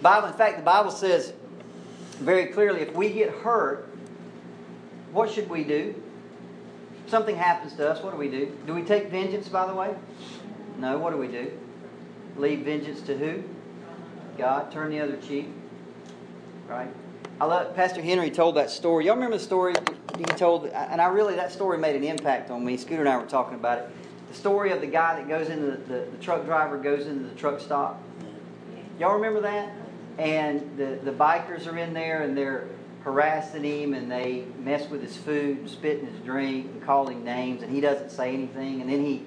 [0.00, 1.34] Bible, in fact, the Bible says
[2.20, 3.86] very clearly, if we get hurt,
[5.12, 6.00] what should we do?
[7.06, 8.56] Something happens to us, what do we do?
[8.66, 9.94] Do we take vengeance, by the way?
[10.80, 11.52] No, what do we do?
[12.38, 13.44] Leave vengeance to who?
[14.38, 14.72] God.
[14.72, 15.48] Turn the other cheek.
[16.66, 16.88] Right?
[17.38, 19.04] I love Pastor Henry told that story.
[19.04, 19.74] Y'all remember the story
[20.16, 20.66] he told?
[20.66, 22.78] And I really that story made an impact on me.
[22.78, 23.90] Scooter and I were talking about it.
[24.30, 27.28] The story of the guy that goes into the, the, the truck driver goes into
[27.28, 28.02] the truck stop.
[28.98, 29.70] Y'all remember that?
[30.18, 32.68] And the, the bikers are in there and they're
[33.02, 37.24] harassing him and they mess with his food, spit in his drink, and call him
[37.24, 38.80] names, and he doesn't say anything.
[38.80, 39.24] And then he,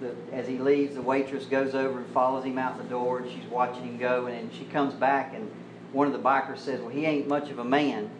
[0.00, 3.30] the, as he leaves, the waitress goes over and follows him out the door, and
[3.30, 4.26] she's watching him go.
[4.26, 5.50] And then she comes back, and
[5.92, 8.10] one of the bikers says, "Well, he ain't much of a man."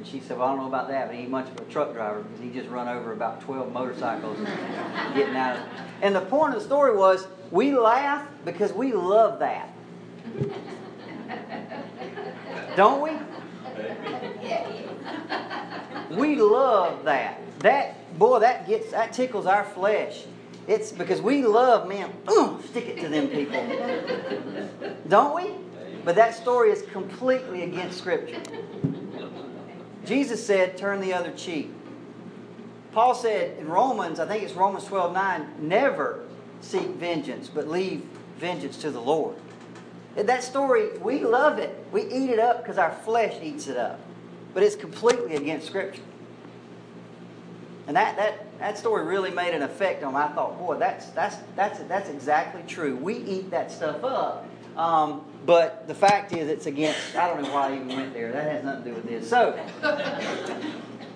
[0.00, 1.64] And she said, Well, I don't know about that, but he ain't much of a
[1.70, 4.38] truck driver because he just run over about 12 motorcycles
[5.14, 5.68] getting out of it.
[6.00, 9.68] And the point of the story was we laugh because we love that.
[12.76, 13.10] Don't we?
[16.10, 17.40] We love that.
[17.60, 20.24] That boy, that gets that tickles our flesh.
[20.66, 22.12] It's because we love man.
[22.30, 23.60] Ooh, stick it to them people.
[25.08, 25.52] Don't we?
[26.04, 28.40] But that story is completely against Scripture.
[30.04, 31.70] Jesus said, turn the other cheek.
[32.92, 36.24] Paul said in Romans, I think it's Romans 12 9, never
[36.60, 38.02] seek vengeance, but leave
[38.38, 39.36] vengeance to the Lord.
[40.16, 41.86] That story, we love it.
[41.92, 44.00] We eat it up because our flesh eats it up.
[44.52, 46.02] But it's completely against Scripture.
[47.90, 50.20] And that, that, that story really made an effect on me.
[50.20, 52.94] I thought, boy, that's, that's, that's, that's exactly true.
[52.94, 54.46] We eat that stuff up.
[54.76, 57.16] Um, but the fact is, it's against.
[57.16, 58.30] I don't know why I even went there.
[58.30, 59.28] That has nothing to do with this.
[59.28, 59.58] So,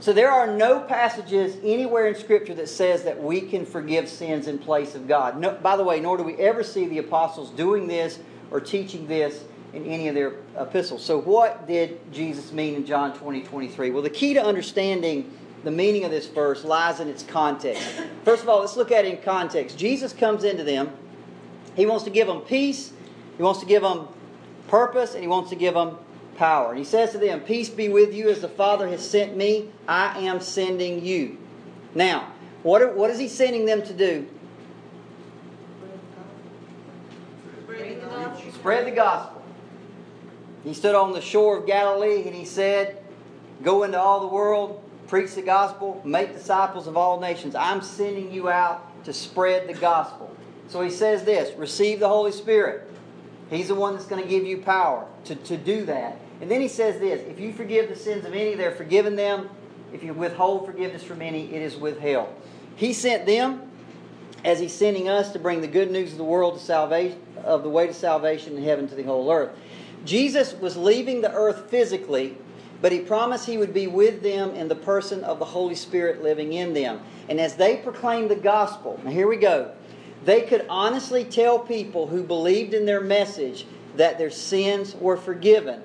[0.01, 4.49] so there are no passages anywhere in Scripture that says that we can forgive sins
[4.49, 5.39] in place of God.
[5.39, 8.19] No, by the way, nor do we ever see the apostles doing this
[8.51, 11.05] or teaching this in any of their epistles.
[11.05, 13.93] So, what did Jesus mean in John 20, 23?
[13.93, 15.31] Well, the key to understanding
[15.65, 17.83] the meaning of this verse lies in its context.
[18.25, 19.79] First of all, let's look at it in context.
[19.79, 20.93] Jesus comes into them,
[21.75, 22.93] he wants to give them peace
[23.37, 24.09] he wants to give them
[24.69, 25.99] purpose and he wants to give them
[26.37, 26.71] power.
[26.71, 29.71] And he says to them, Peace be with you as the Father has sent me,
[29.89, 31.39] I am sending you.
[31.95, 34.29] Now, what, are, what is he sending them to do?
[37.65, 38.53] Spread the gospel.
[38.53, 39.43] Spread the gospel.
[40.65, 43.03] He stood on the shore of Galilee and he said,
[43.63, 47.55] Go into all the world, preach the gospel, make disciples of all nations.
[47.55, 50.35] I'm sending you out to spread the gospel.
[50.69, 52.91] So he says this receive the Holy Spirit.
[53.51, 56.19] He's the one that's going to give you power to, to do that.
[56.41, 59.51] And then he says this if you forgive the sins of any, they're forgiven them.
[59.93, 62.29] If you withhold forgiveness from any, it is withheld.
[62.75, 63.71] He sent them
[64.45, 67.63] as he's sending us to bring the good news of the world to salvation, of
[67.63, 69.57] the way to salvation in heaven to the whole earth.
[70.05, 72.37] Jesus was leaving the earth physically,
[72.85, 76.23] but he promised he would be with them in the person of the Holy Spirit
[76.23, 77.01] living in them.
[77.31, 79.73] And as they proclaimed the gospel, now here we go.
[80.27, 83.65] They could honestly tell people who believed in their message
[83.97, 85.81] that their sins were forgiven.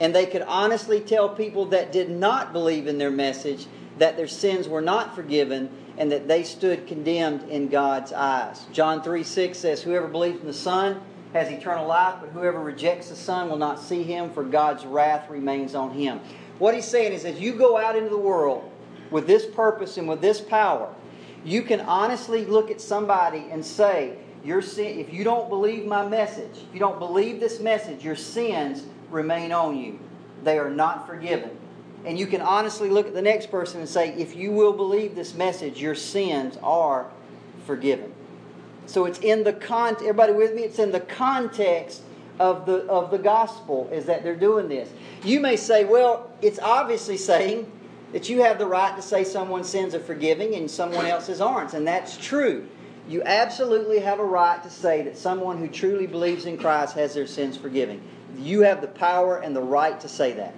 [0.00, 3.66] and they could honestly tell people that did not believe in their message
[3.98, 5.68] that their sins were not forgiven
[5.98, 8.64] and that they stood condemned in God's eyes.
[8.72, 11.02] John 3 6 says, Whoever believes in the Son
[11.32, 15.30] has eternal life, but whoever rejects the Son will not see him, for God's wrath
[15.30, 16.20] remains on him.
[16.58, 18.70] What he's saying is, as you go out into the world
[19.10, 20.94] with this purpose and with this power,
[21.44, 26.06] you can honestly look at somebody and say, your sin, if you don't believe my
[26.06, 29.98] message, if you don't believe this message, your sins remain on you.
[30.44, 31.50] They are not forgiven.
[32.04, 35.14] And you can honestly look at the next person and say, if you will believe
[35.14, 37.08] this message, your sins are
[37.66, 38.11] forgiven.
[38.86, 40.62] So it's in the con everybody with me?
[40.62, 42.02] It's in the context
[42.38, 44.90] of the of the gospel is that they're doing this.
[45.22, 47.70] You may say, well, it's obviously saying
[48.12, 51.74] that you have the right to say someone's sins are forgiving and someone else's aren't,
[51.74, 52.66] and that's true.
[53.08, 57.14] You absolutely have a right to say that someone who truly believes in Christ has
[57.14, 58.00] their sins forgiven.
[58.38, 60.54] You have the power and the right to say that.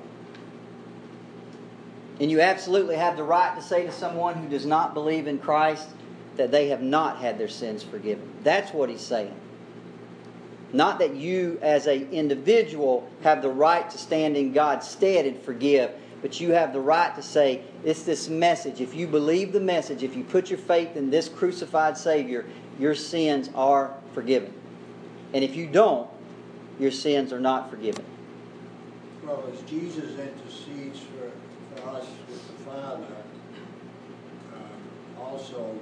[2.20, 5.39] And you absolutely have the right to say to someone who does not believe in
[5.39, 5.89] Christ
[6.37, 8.28] that they have not had their sins forgiven.
[8.43, 9.35] That's what he's saying.
[10.72, 15.41] Not that you, as an individual, have the right to stand in God's stead and
[15.41, 18.80] forgive, but you have the right to say, it's this message.
[18.80, 22.45] If you believe the message, if you put your faith in this crucified Savior,
[22.80, 24.53] your sins are forgiven.
[25.32, 26.09] And if you don't,
[26.80, 28.05] your sins are not forgiven.
[29.24, 31.30] Well, as Jesus intercedes for,
[31.76, 33.07] for us with the Father,
[34.55, 35.78] um, also,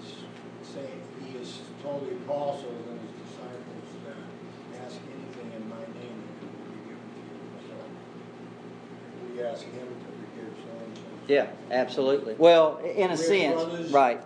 [0.00, 0.12] he's
[0.74, 6.16] saying, he has told the apostles and his disciples that ask anything in my name
[6.16, 7.36] and it will be given to you.
[7.68, 7.74] So,
[9.34, 11.02] we ask him to forgive so-and-so.
[11.28, 12.34] Yeah, absolutely.
[12.34, 14.20] Well, in a We're sense, right.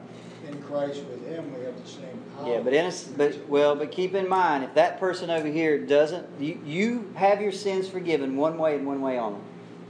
[0.48, 2.48] In Christ with him, we have the same power.
[2.48, 5.78] Yeah, but in a, but well, but keep in mind if that person over here
[5.78, 9.40] doesn't, you, you have your sins forgiven one way and one way only.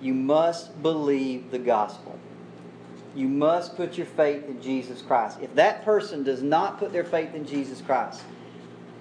[0.01, 2.19] You must believe the gospel.
[3.15, 5.39] You must put your faith in Jesus Christ.
[5.43, 8.23] If that person does not put their faith in Jesus Christ,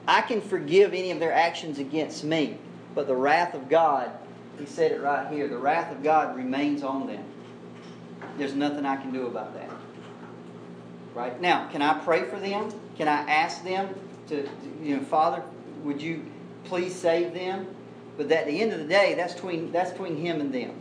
[0.07, 2.57] I can forgive any of their actions against me,
[2.95, 4.11] but the wrath of God,
[4.57, 7.23] he said it right here, the wrath of God remains on them.
[8.37, 9.69] There's nothing I can do about that.
[11.13, 11.39] Right?
[11.39, 12.73] Now, can I pray for them?
[12.97, 13.93] Can I ask them
[14.27, 14.49] to,
[14.81, 15.43] you know, Father,
[15.83, 16.25] would you
[16.63, 17.67] please save them?
[18.17, 20.71] But at the end of the day, that's between, that's between him and them.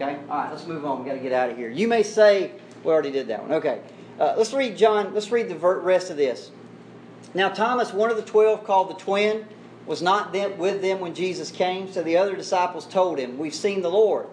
[0.00, 0.18] Okay?
[0.30, 0.98] All right, let's move on.
[0.98, 1.68] We've got to get out of here.
[1.68, 2.52] You may say,
[2.84, 3.52] we already did that one.
[3.52, 3.82] Okay.
[4.18, 6.50] Uh, let's read John, let's read the rest of this.
[7.34, 9.46] Now, Thomas, one of the twelve called the twin,
[9.86, 13.82] was not with them when Jesus came, so the other disciples told him, We've seen
[13.82, 14.26] the Lord.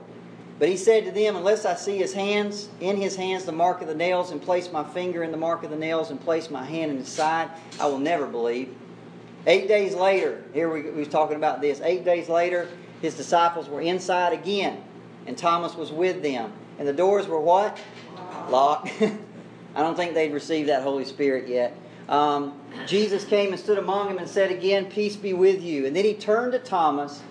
[0.60, 3.82] But he said to them, Unless I see his hands, in his hands the mark
[3.82, 6.50] of the nails, and place my finger in the mark of the nails, and place
[6.50, 7.50] my hand in his side,
[7.80, 8.76] I will never believe.
[9.46, 11.80] Eight days later, here we, we was talking about this.
[11.82, 12.68] Eight days later,
[13.02, 14.84] his disciples were inside again,
[15.28, 16.52] and Thomas was with them.
[16.80, 17.78] And the doors were what?
[18.50, 18.90] Locked.
[19.76, 21.78] I don't think they'd received that Holy Spirit yet.
[22.10, 25.86] Um, Jesus came and stood among them and said again, Peace be with you.
[25.86, 27.22] And then he turned to Thomas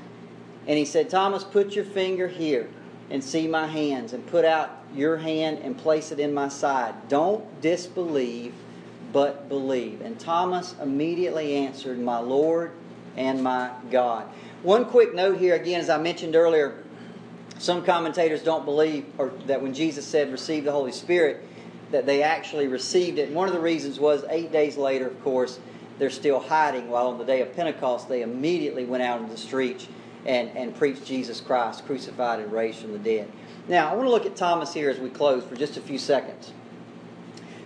[0.67, 2.69] and he said, Thomas, put your finger here
[3.09, 7.09] and see my hands, and put out your hand and place it in my side.
[7.09, 8.53] Don't disbelieve,
[9.13, 10.01] but believe.
[10.01, 12.73] And Thomas immediately answered, My Lord
[13.17, 14.27] and my God.
[14.65, 16.83] One quick note here, again, as I mentioned earlier,
[17.59, 21.45] some commentators don't believe or that when Jesus said, Receive the Holy Spirit,
[21.91, 23.29] that they actually received it.
[23.29, 25.59] And one of the reasons was eight days later, of course,
[25.99, 29.39] they're still hiding, while on the day of Pentecost, they immediately went out into the
[29.39, 29.89] streets
[30.27, 33.31] and, and preach Jesus Christ, crucified and raised from the dead.
[33.69, 35.99] Now, I want to look at Thomas here as we close for just a few
[35.99, 36.53] seconds.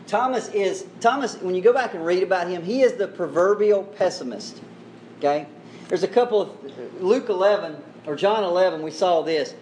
[0.06, 3.84] Thomas is, Thomas, when you go back and read about him, he is the proverbial
[3.84, 4.60] pessimist.
[5.18, 5.46] Okay?
[5.88, 7.76] There's a couple of, Luke 11,
[8.06, 9.54] or John 11, we saw this.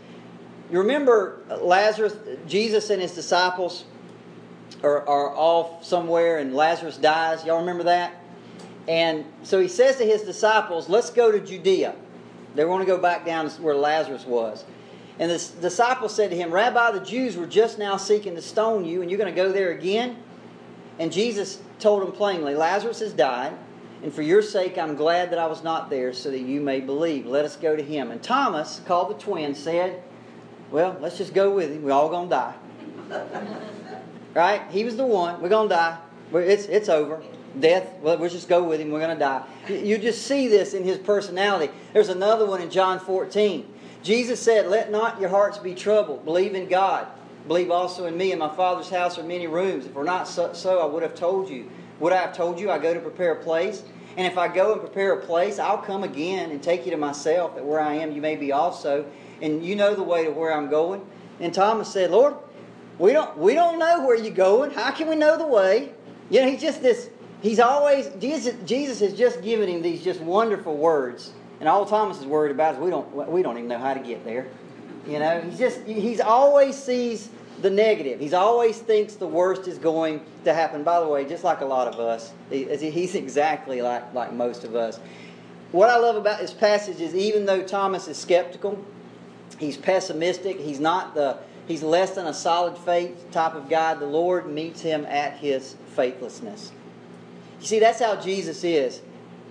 [0.71, 2.17] You remember Lazarus,
[2.47, 3.85] Jesus and his disciples
[4.83, 7.45] are, are off somewhere and Lazarus dies?
[7.45, 8.15] Y'all remember that?
[8.87, 11.95] And so he says to his disciples, Let's go to Judea.
[12.55, 14.65] They want to go back down to where Lazarus was.
[15.19, 18.85] And the disciples said to him, Rabbi, the Jews were just now seeking to stone
[18.85, 20.17] you, and you're going to go there again?
[20.99, 23.53] And Jesus told them plainly, Lazarus has died,
[24.03, 26.81] and for your sake I'm glad that I was not there, so that you may
[26.81, 27.27] believe.
[27.27, 28.11] Let us go to him.
[28.11, 30.03] And Thomas, called the twin, said,
[30.71, 31.83] Well, let's just go with him.
[31.83, 32.55] We're all going to die.
[34.35, 34.63] right?
[34.71, 35.41] He was the one.
[35.41, 35.99] We're going to die.
[36.33, 37.23] It's, it's over
[37.61, 38.91] death, well, we'll just go with him.
[38.91, 39.45] We're going to die.
[39.69, 41.73] You just see this in his personality.
[41.93, 43.67] There's another one in John 14.
[44.03, 46.25] Jesus said, Let not your hearts be troubled.
[46.25, 47.07] Believe in God.
[47.47, 48.33] Believe also in me.
[48.33, 49.87] In my Father's house are many rooms.
[49.87, 51.71] If we're not so, so, I would have told you.
[52.01, 53.83] Would I have told you I go to prepare a place?
[54.17, 56.97] And if I go and prepare a place, I'll come again and take you to
[56.97, 59.07] myself, that where I am, you may be also.
[59.41, 61.05] And you know the way to where I'm going.
[61.41, 62.35] And Thomas said, Lord,
[62.99, 64.73] we don't, we don't know where you're going.
[64.73, 65.93] How can we know the way?
[66.31, 67.09] You know, he's just this,
[67.41, 71.33] he's always, Jesus, Jesus has just given him these just wonderful words.
[71.61, 74.01] And all Thomas is worried about is we don't, we don't even know how to
[74.01, 74.49] get there.
[75.07, 77.31] You know, he's just, he's always sees
[77.63, 78.21] the negative.
[78.21, 80.85] He's always thinks the worst is going to happen.
[80.85, 84.77] By the way, just like a lot of us, he's exactly like, like most of
[84.77, 85.01] us.
[85.73, 88.83] What I love about this passage is even though Thomas is skeptical,
[89.59, 94.07] he's pessimistic, he's not the he's less than a solid faith type of guy, the
[94.07, 96.73] Lord meets him at his faithlessness.
[97.61, 99.03] You see, that's how Jesus is.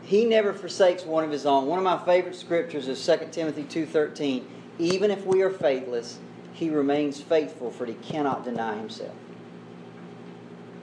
[0.03, 1.67] He never forsakes one of his own.
[1.67, 4.45] One of my favorite scriptures is 2 Timothy 2:13.
[4.79, 6.19] Even if we are faithless,
[6.53, 9.13] he remains faithful, for he cannot deny himself.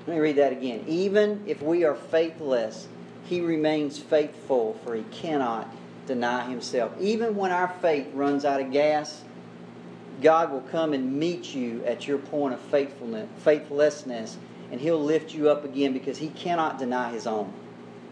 [0.07, 0.85] Let me read that again.
[0.87, 2.89] Even if we are faithless,
[3.25, 5.75] he remains faithful, for he cannot
[6.07, 6.93] deny himself.
[7.01, 9.23] Even when our faith runs out of gas,
[10.23, 14.39] God will come and meet you at your point of faithfulness, faithlessness,
[14.71, 17.53] and he'll lift you up again because he cannot deny his own.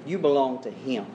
[0.05, 1.07] You belong to him,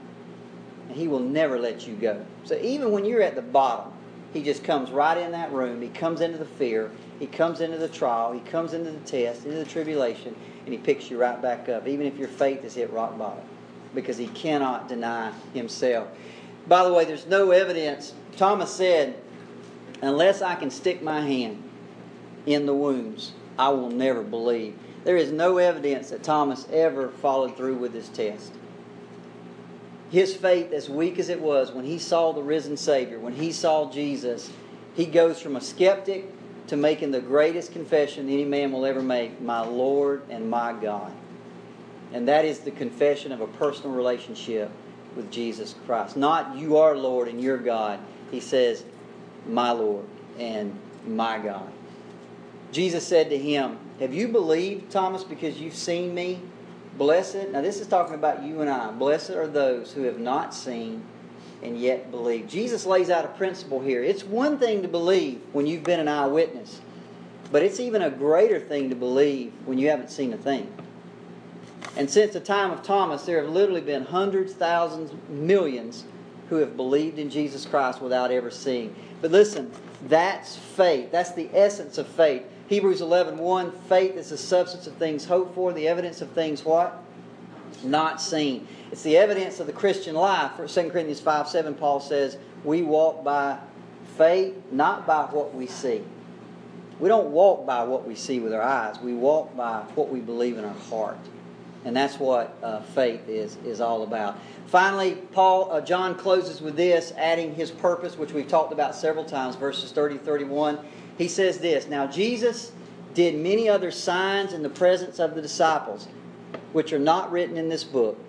[0.87, 2.25] and he will never let you go.
[2.45, 3.93] So even when you're at the bottom,
[4.33, 5.81] he just comes right in that room.
[5.81, 6.91] He comes into the fear.
[7.19, 8.31] He comes into the trial.
[8.31, 11.87] He comes into the test, into the tribulation, and he picks you right back up,
[11.87, 13.43] even if your faith has hit rock bottom,
[13.95, 16.07] because he cannot deny himself.
[16.67, 18.13] By the way, there's no evidence.
[18.35, 19.15] Thomas said,
[20.01, 21.63] unless I can stick my hand
[22.45, 24.77] in the wounds, I will never believe.
[25.03, 28.51] There is no evidence that Thomas ever followed through with his test
[30.09, 33.51] his faith, as weak as it was, when he saw the risen Savior, when he
[33.51, 34.49] saw Jesus,
[34.95, 36.25] he goes from a skeptic
[36.67, 41.11] to making the greatest confession any man will ever make my Lord and my God.
[42.13, 44.71] And that is the confession of a personal relationship
[45.15, 46.17] with Jesus Christ.
[46.17, 47.99] Not you are Lord and you're God.
[48.31, 48.83] He says,
[49.47, 50.05] my Lord
[50.37, 51.71] and my God.
[52.71, 56.39] Jesus said to him, Have you believed, Thomas, because you've seen me?
[56.97, 58.91] Blessed, now this is talking about you and I.
[58.91, 61.03] Blessed are those who have not seen
[61.63, 62.47] and yet believe.
[62.47, 64.03] Jesus lays out a principle here.
[64.03, 66.81] It's one thing to believe when you've been an eyewitness,
[67.51, 70.71] but it's even a greater thing to believe when you haven't seen a thing.
[71.97, 76.05] And since the time of Thomas, there have literally been hundreds, thousands, millions
[76.47, 78.95] who have believed in Jesus Christ without ever seeing.
[79.19, 79.71] But listen,
[80.07, 81.11] that's faith.
[81.11, 82.43] That's the essence of faith.
[82.69, 86.63] Hebrews 11, 1, faith is the substance of things hoped for, the evidence of things
[86.63, 87.03] what?
[87.83, 88.67] Not seen.
[88.91, 90.51] It's the evidence of the Christian life.
[90.55, 93.57] For 2 Corinthians 5, 7, Paul says, we walk by
[94.17, 96.03] faith, not by what we see.
[96.99, 98.99] We don't walk by what we see with our eyes.
[98.99, 101.17] We walk by what we believe in our heart.
[101.87, 104.37] And that's what uh, faith is, is all about.
[104.65, 109.23] Finally, Paul uh, John closes with this, adding his purpose, which we've talked about several
[109.23, 110.79] times, verses 30 31.
[111.17, 112.73] He says this Now Jesus
[113.13, 116.09] did many other signs in the presence of the disciples,
[116.73, 118.19] which are not written in this book.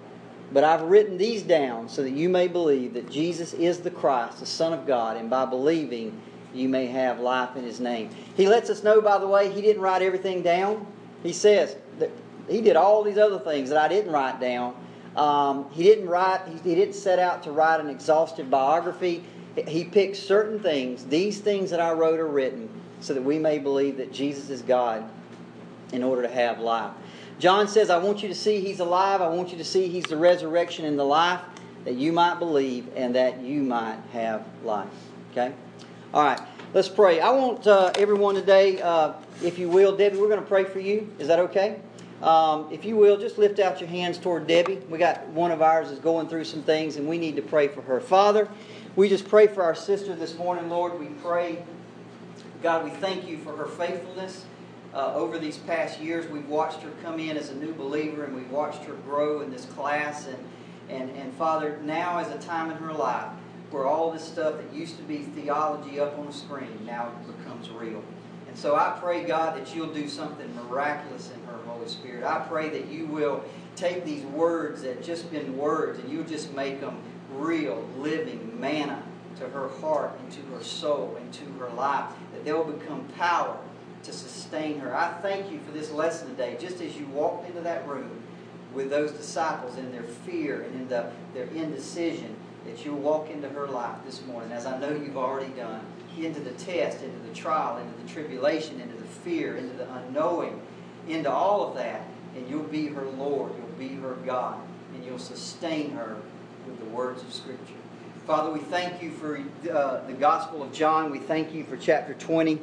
[0.53, 4.39] But I've written these down so that you may believe that Jesus is the Christ,
[4.39, 6.23] the Son of God, and by believing
[6.55, 8.11] you may have life in his name.
[8.37, 10.87] He lets us know, by the way, he didn't write everything down.
[11.25, 11.77] He says
[12.49, 14.75] he did all these other things that I didn't write down.
[15.17, 19.25] Um, he didn't write, he, he didn't set out to write an exhaustive biography.
[19.67, 21.05] He picked certain things.
[21.07, 22.69] These things that I wrote are written
[23.01, 25.09] so that we may believe that Jesus is God
[25.93, 26.93] in order to have life.
[27.39, 29.21] John says, I want you to see He's alive.
[29.21, 31.41] I want you to see He's the resurrection and the life
[31.85, 34.89] that you might believe and that you might have life.
[35.31, 35.53] Okay?
[36.13, 36.41] All right,
[36.75, 37.21] let's pray.
[37.21, 40.81] I want uh, everyone today, uh, if you will, Debbie, we're going to pray for
[40.81, 41.13] you.
[41.19, 41.81] Is that okay?
[42.23, 44.77] Um, if you will, just lift out your hands toward Debbie.
[44.89, 47.69] We got one of ours is going through some things, and we need to pray
[47.69, 48.01] for her.
[48.01, 48.49] Father,
[48.97, 50.99] we just pray for our sister this morning, Lord.
[50.99, 51.63] We pray
[52.63, 54.45] God, we thank you for her faithfulness.
[54.93, 58.35] Uh, over these past years, we've watched her come in as a new believer and
[58.35, 60.27] we've watched her grow in this class.
[60.27, 60.39] And,
[60.89, 63.31] and, and Father, now is a time in her life
[63.71, 67.71] where all this stuff that used to be theology up on the screen now becomes
[67.71, 68.03] real.
[68.49, 71.31] And so I pray, God, that you'll do something miraculous
[71.89, 72.25] Spirit.
[72.25, 73.45] I pray that you will
[73.77, 76.99] take these words that just been words and you'll just make them
[77.33, 79.03] real, living manna
[79.39, 83.05] to her heart and to her soul and to her life, that they will become
[83.17, 83.57] power
[84.03, 84.97] to sustain her.
[84.97, 86.57] I thank you for this lesson today.
[86.61, 88.23] Just as you walked into that room
[88.73, 92.37] with those disciples in their fear and in the, their indecision,
[92.67, 95.81] that you'll walk into her life this morning, as I know you've already done,
[96.19, 100.61] into the test, into the trial, into the tribulation, into the fear, into the unknowing,
[101.09, 102.03] into all of that,
[102.37, 104.59] and you'll be her Lord, you'll be her God.
[104.95, 106.17] and you'll sustain her
[106.67, 107.75] with the words of Scripture.
[108.27, 109.39] Father, we thank you for
[109.71, 111.11] uh, the Gospel of John.
[111.11, 112.59] We thank you for chapter 20.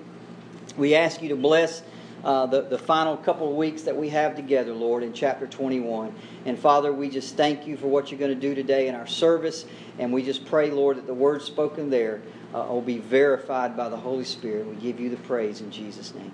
[0.77, 1.81] We ask you to bless
[2.23, 6.13] uh, the, the final couple of weeks that we have together, Lord, in chapter 21.
[6.45, 9.07] And Father, we just thank you for what you're going to do today in our
[9.07, 9.65] service.
[9.99, 12.21] And we just pray, Lord, that the words spoken there
[12.53, 14.67] uh, will be verified by the Holy Spirit.
[14.67, 16.31] We give you the praise in Jesus' name.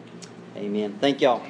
[0.56, 0.98] Amen.
[1.00, 1.44] Thank y'all.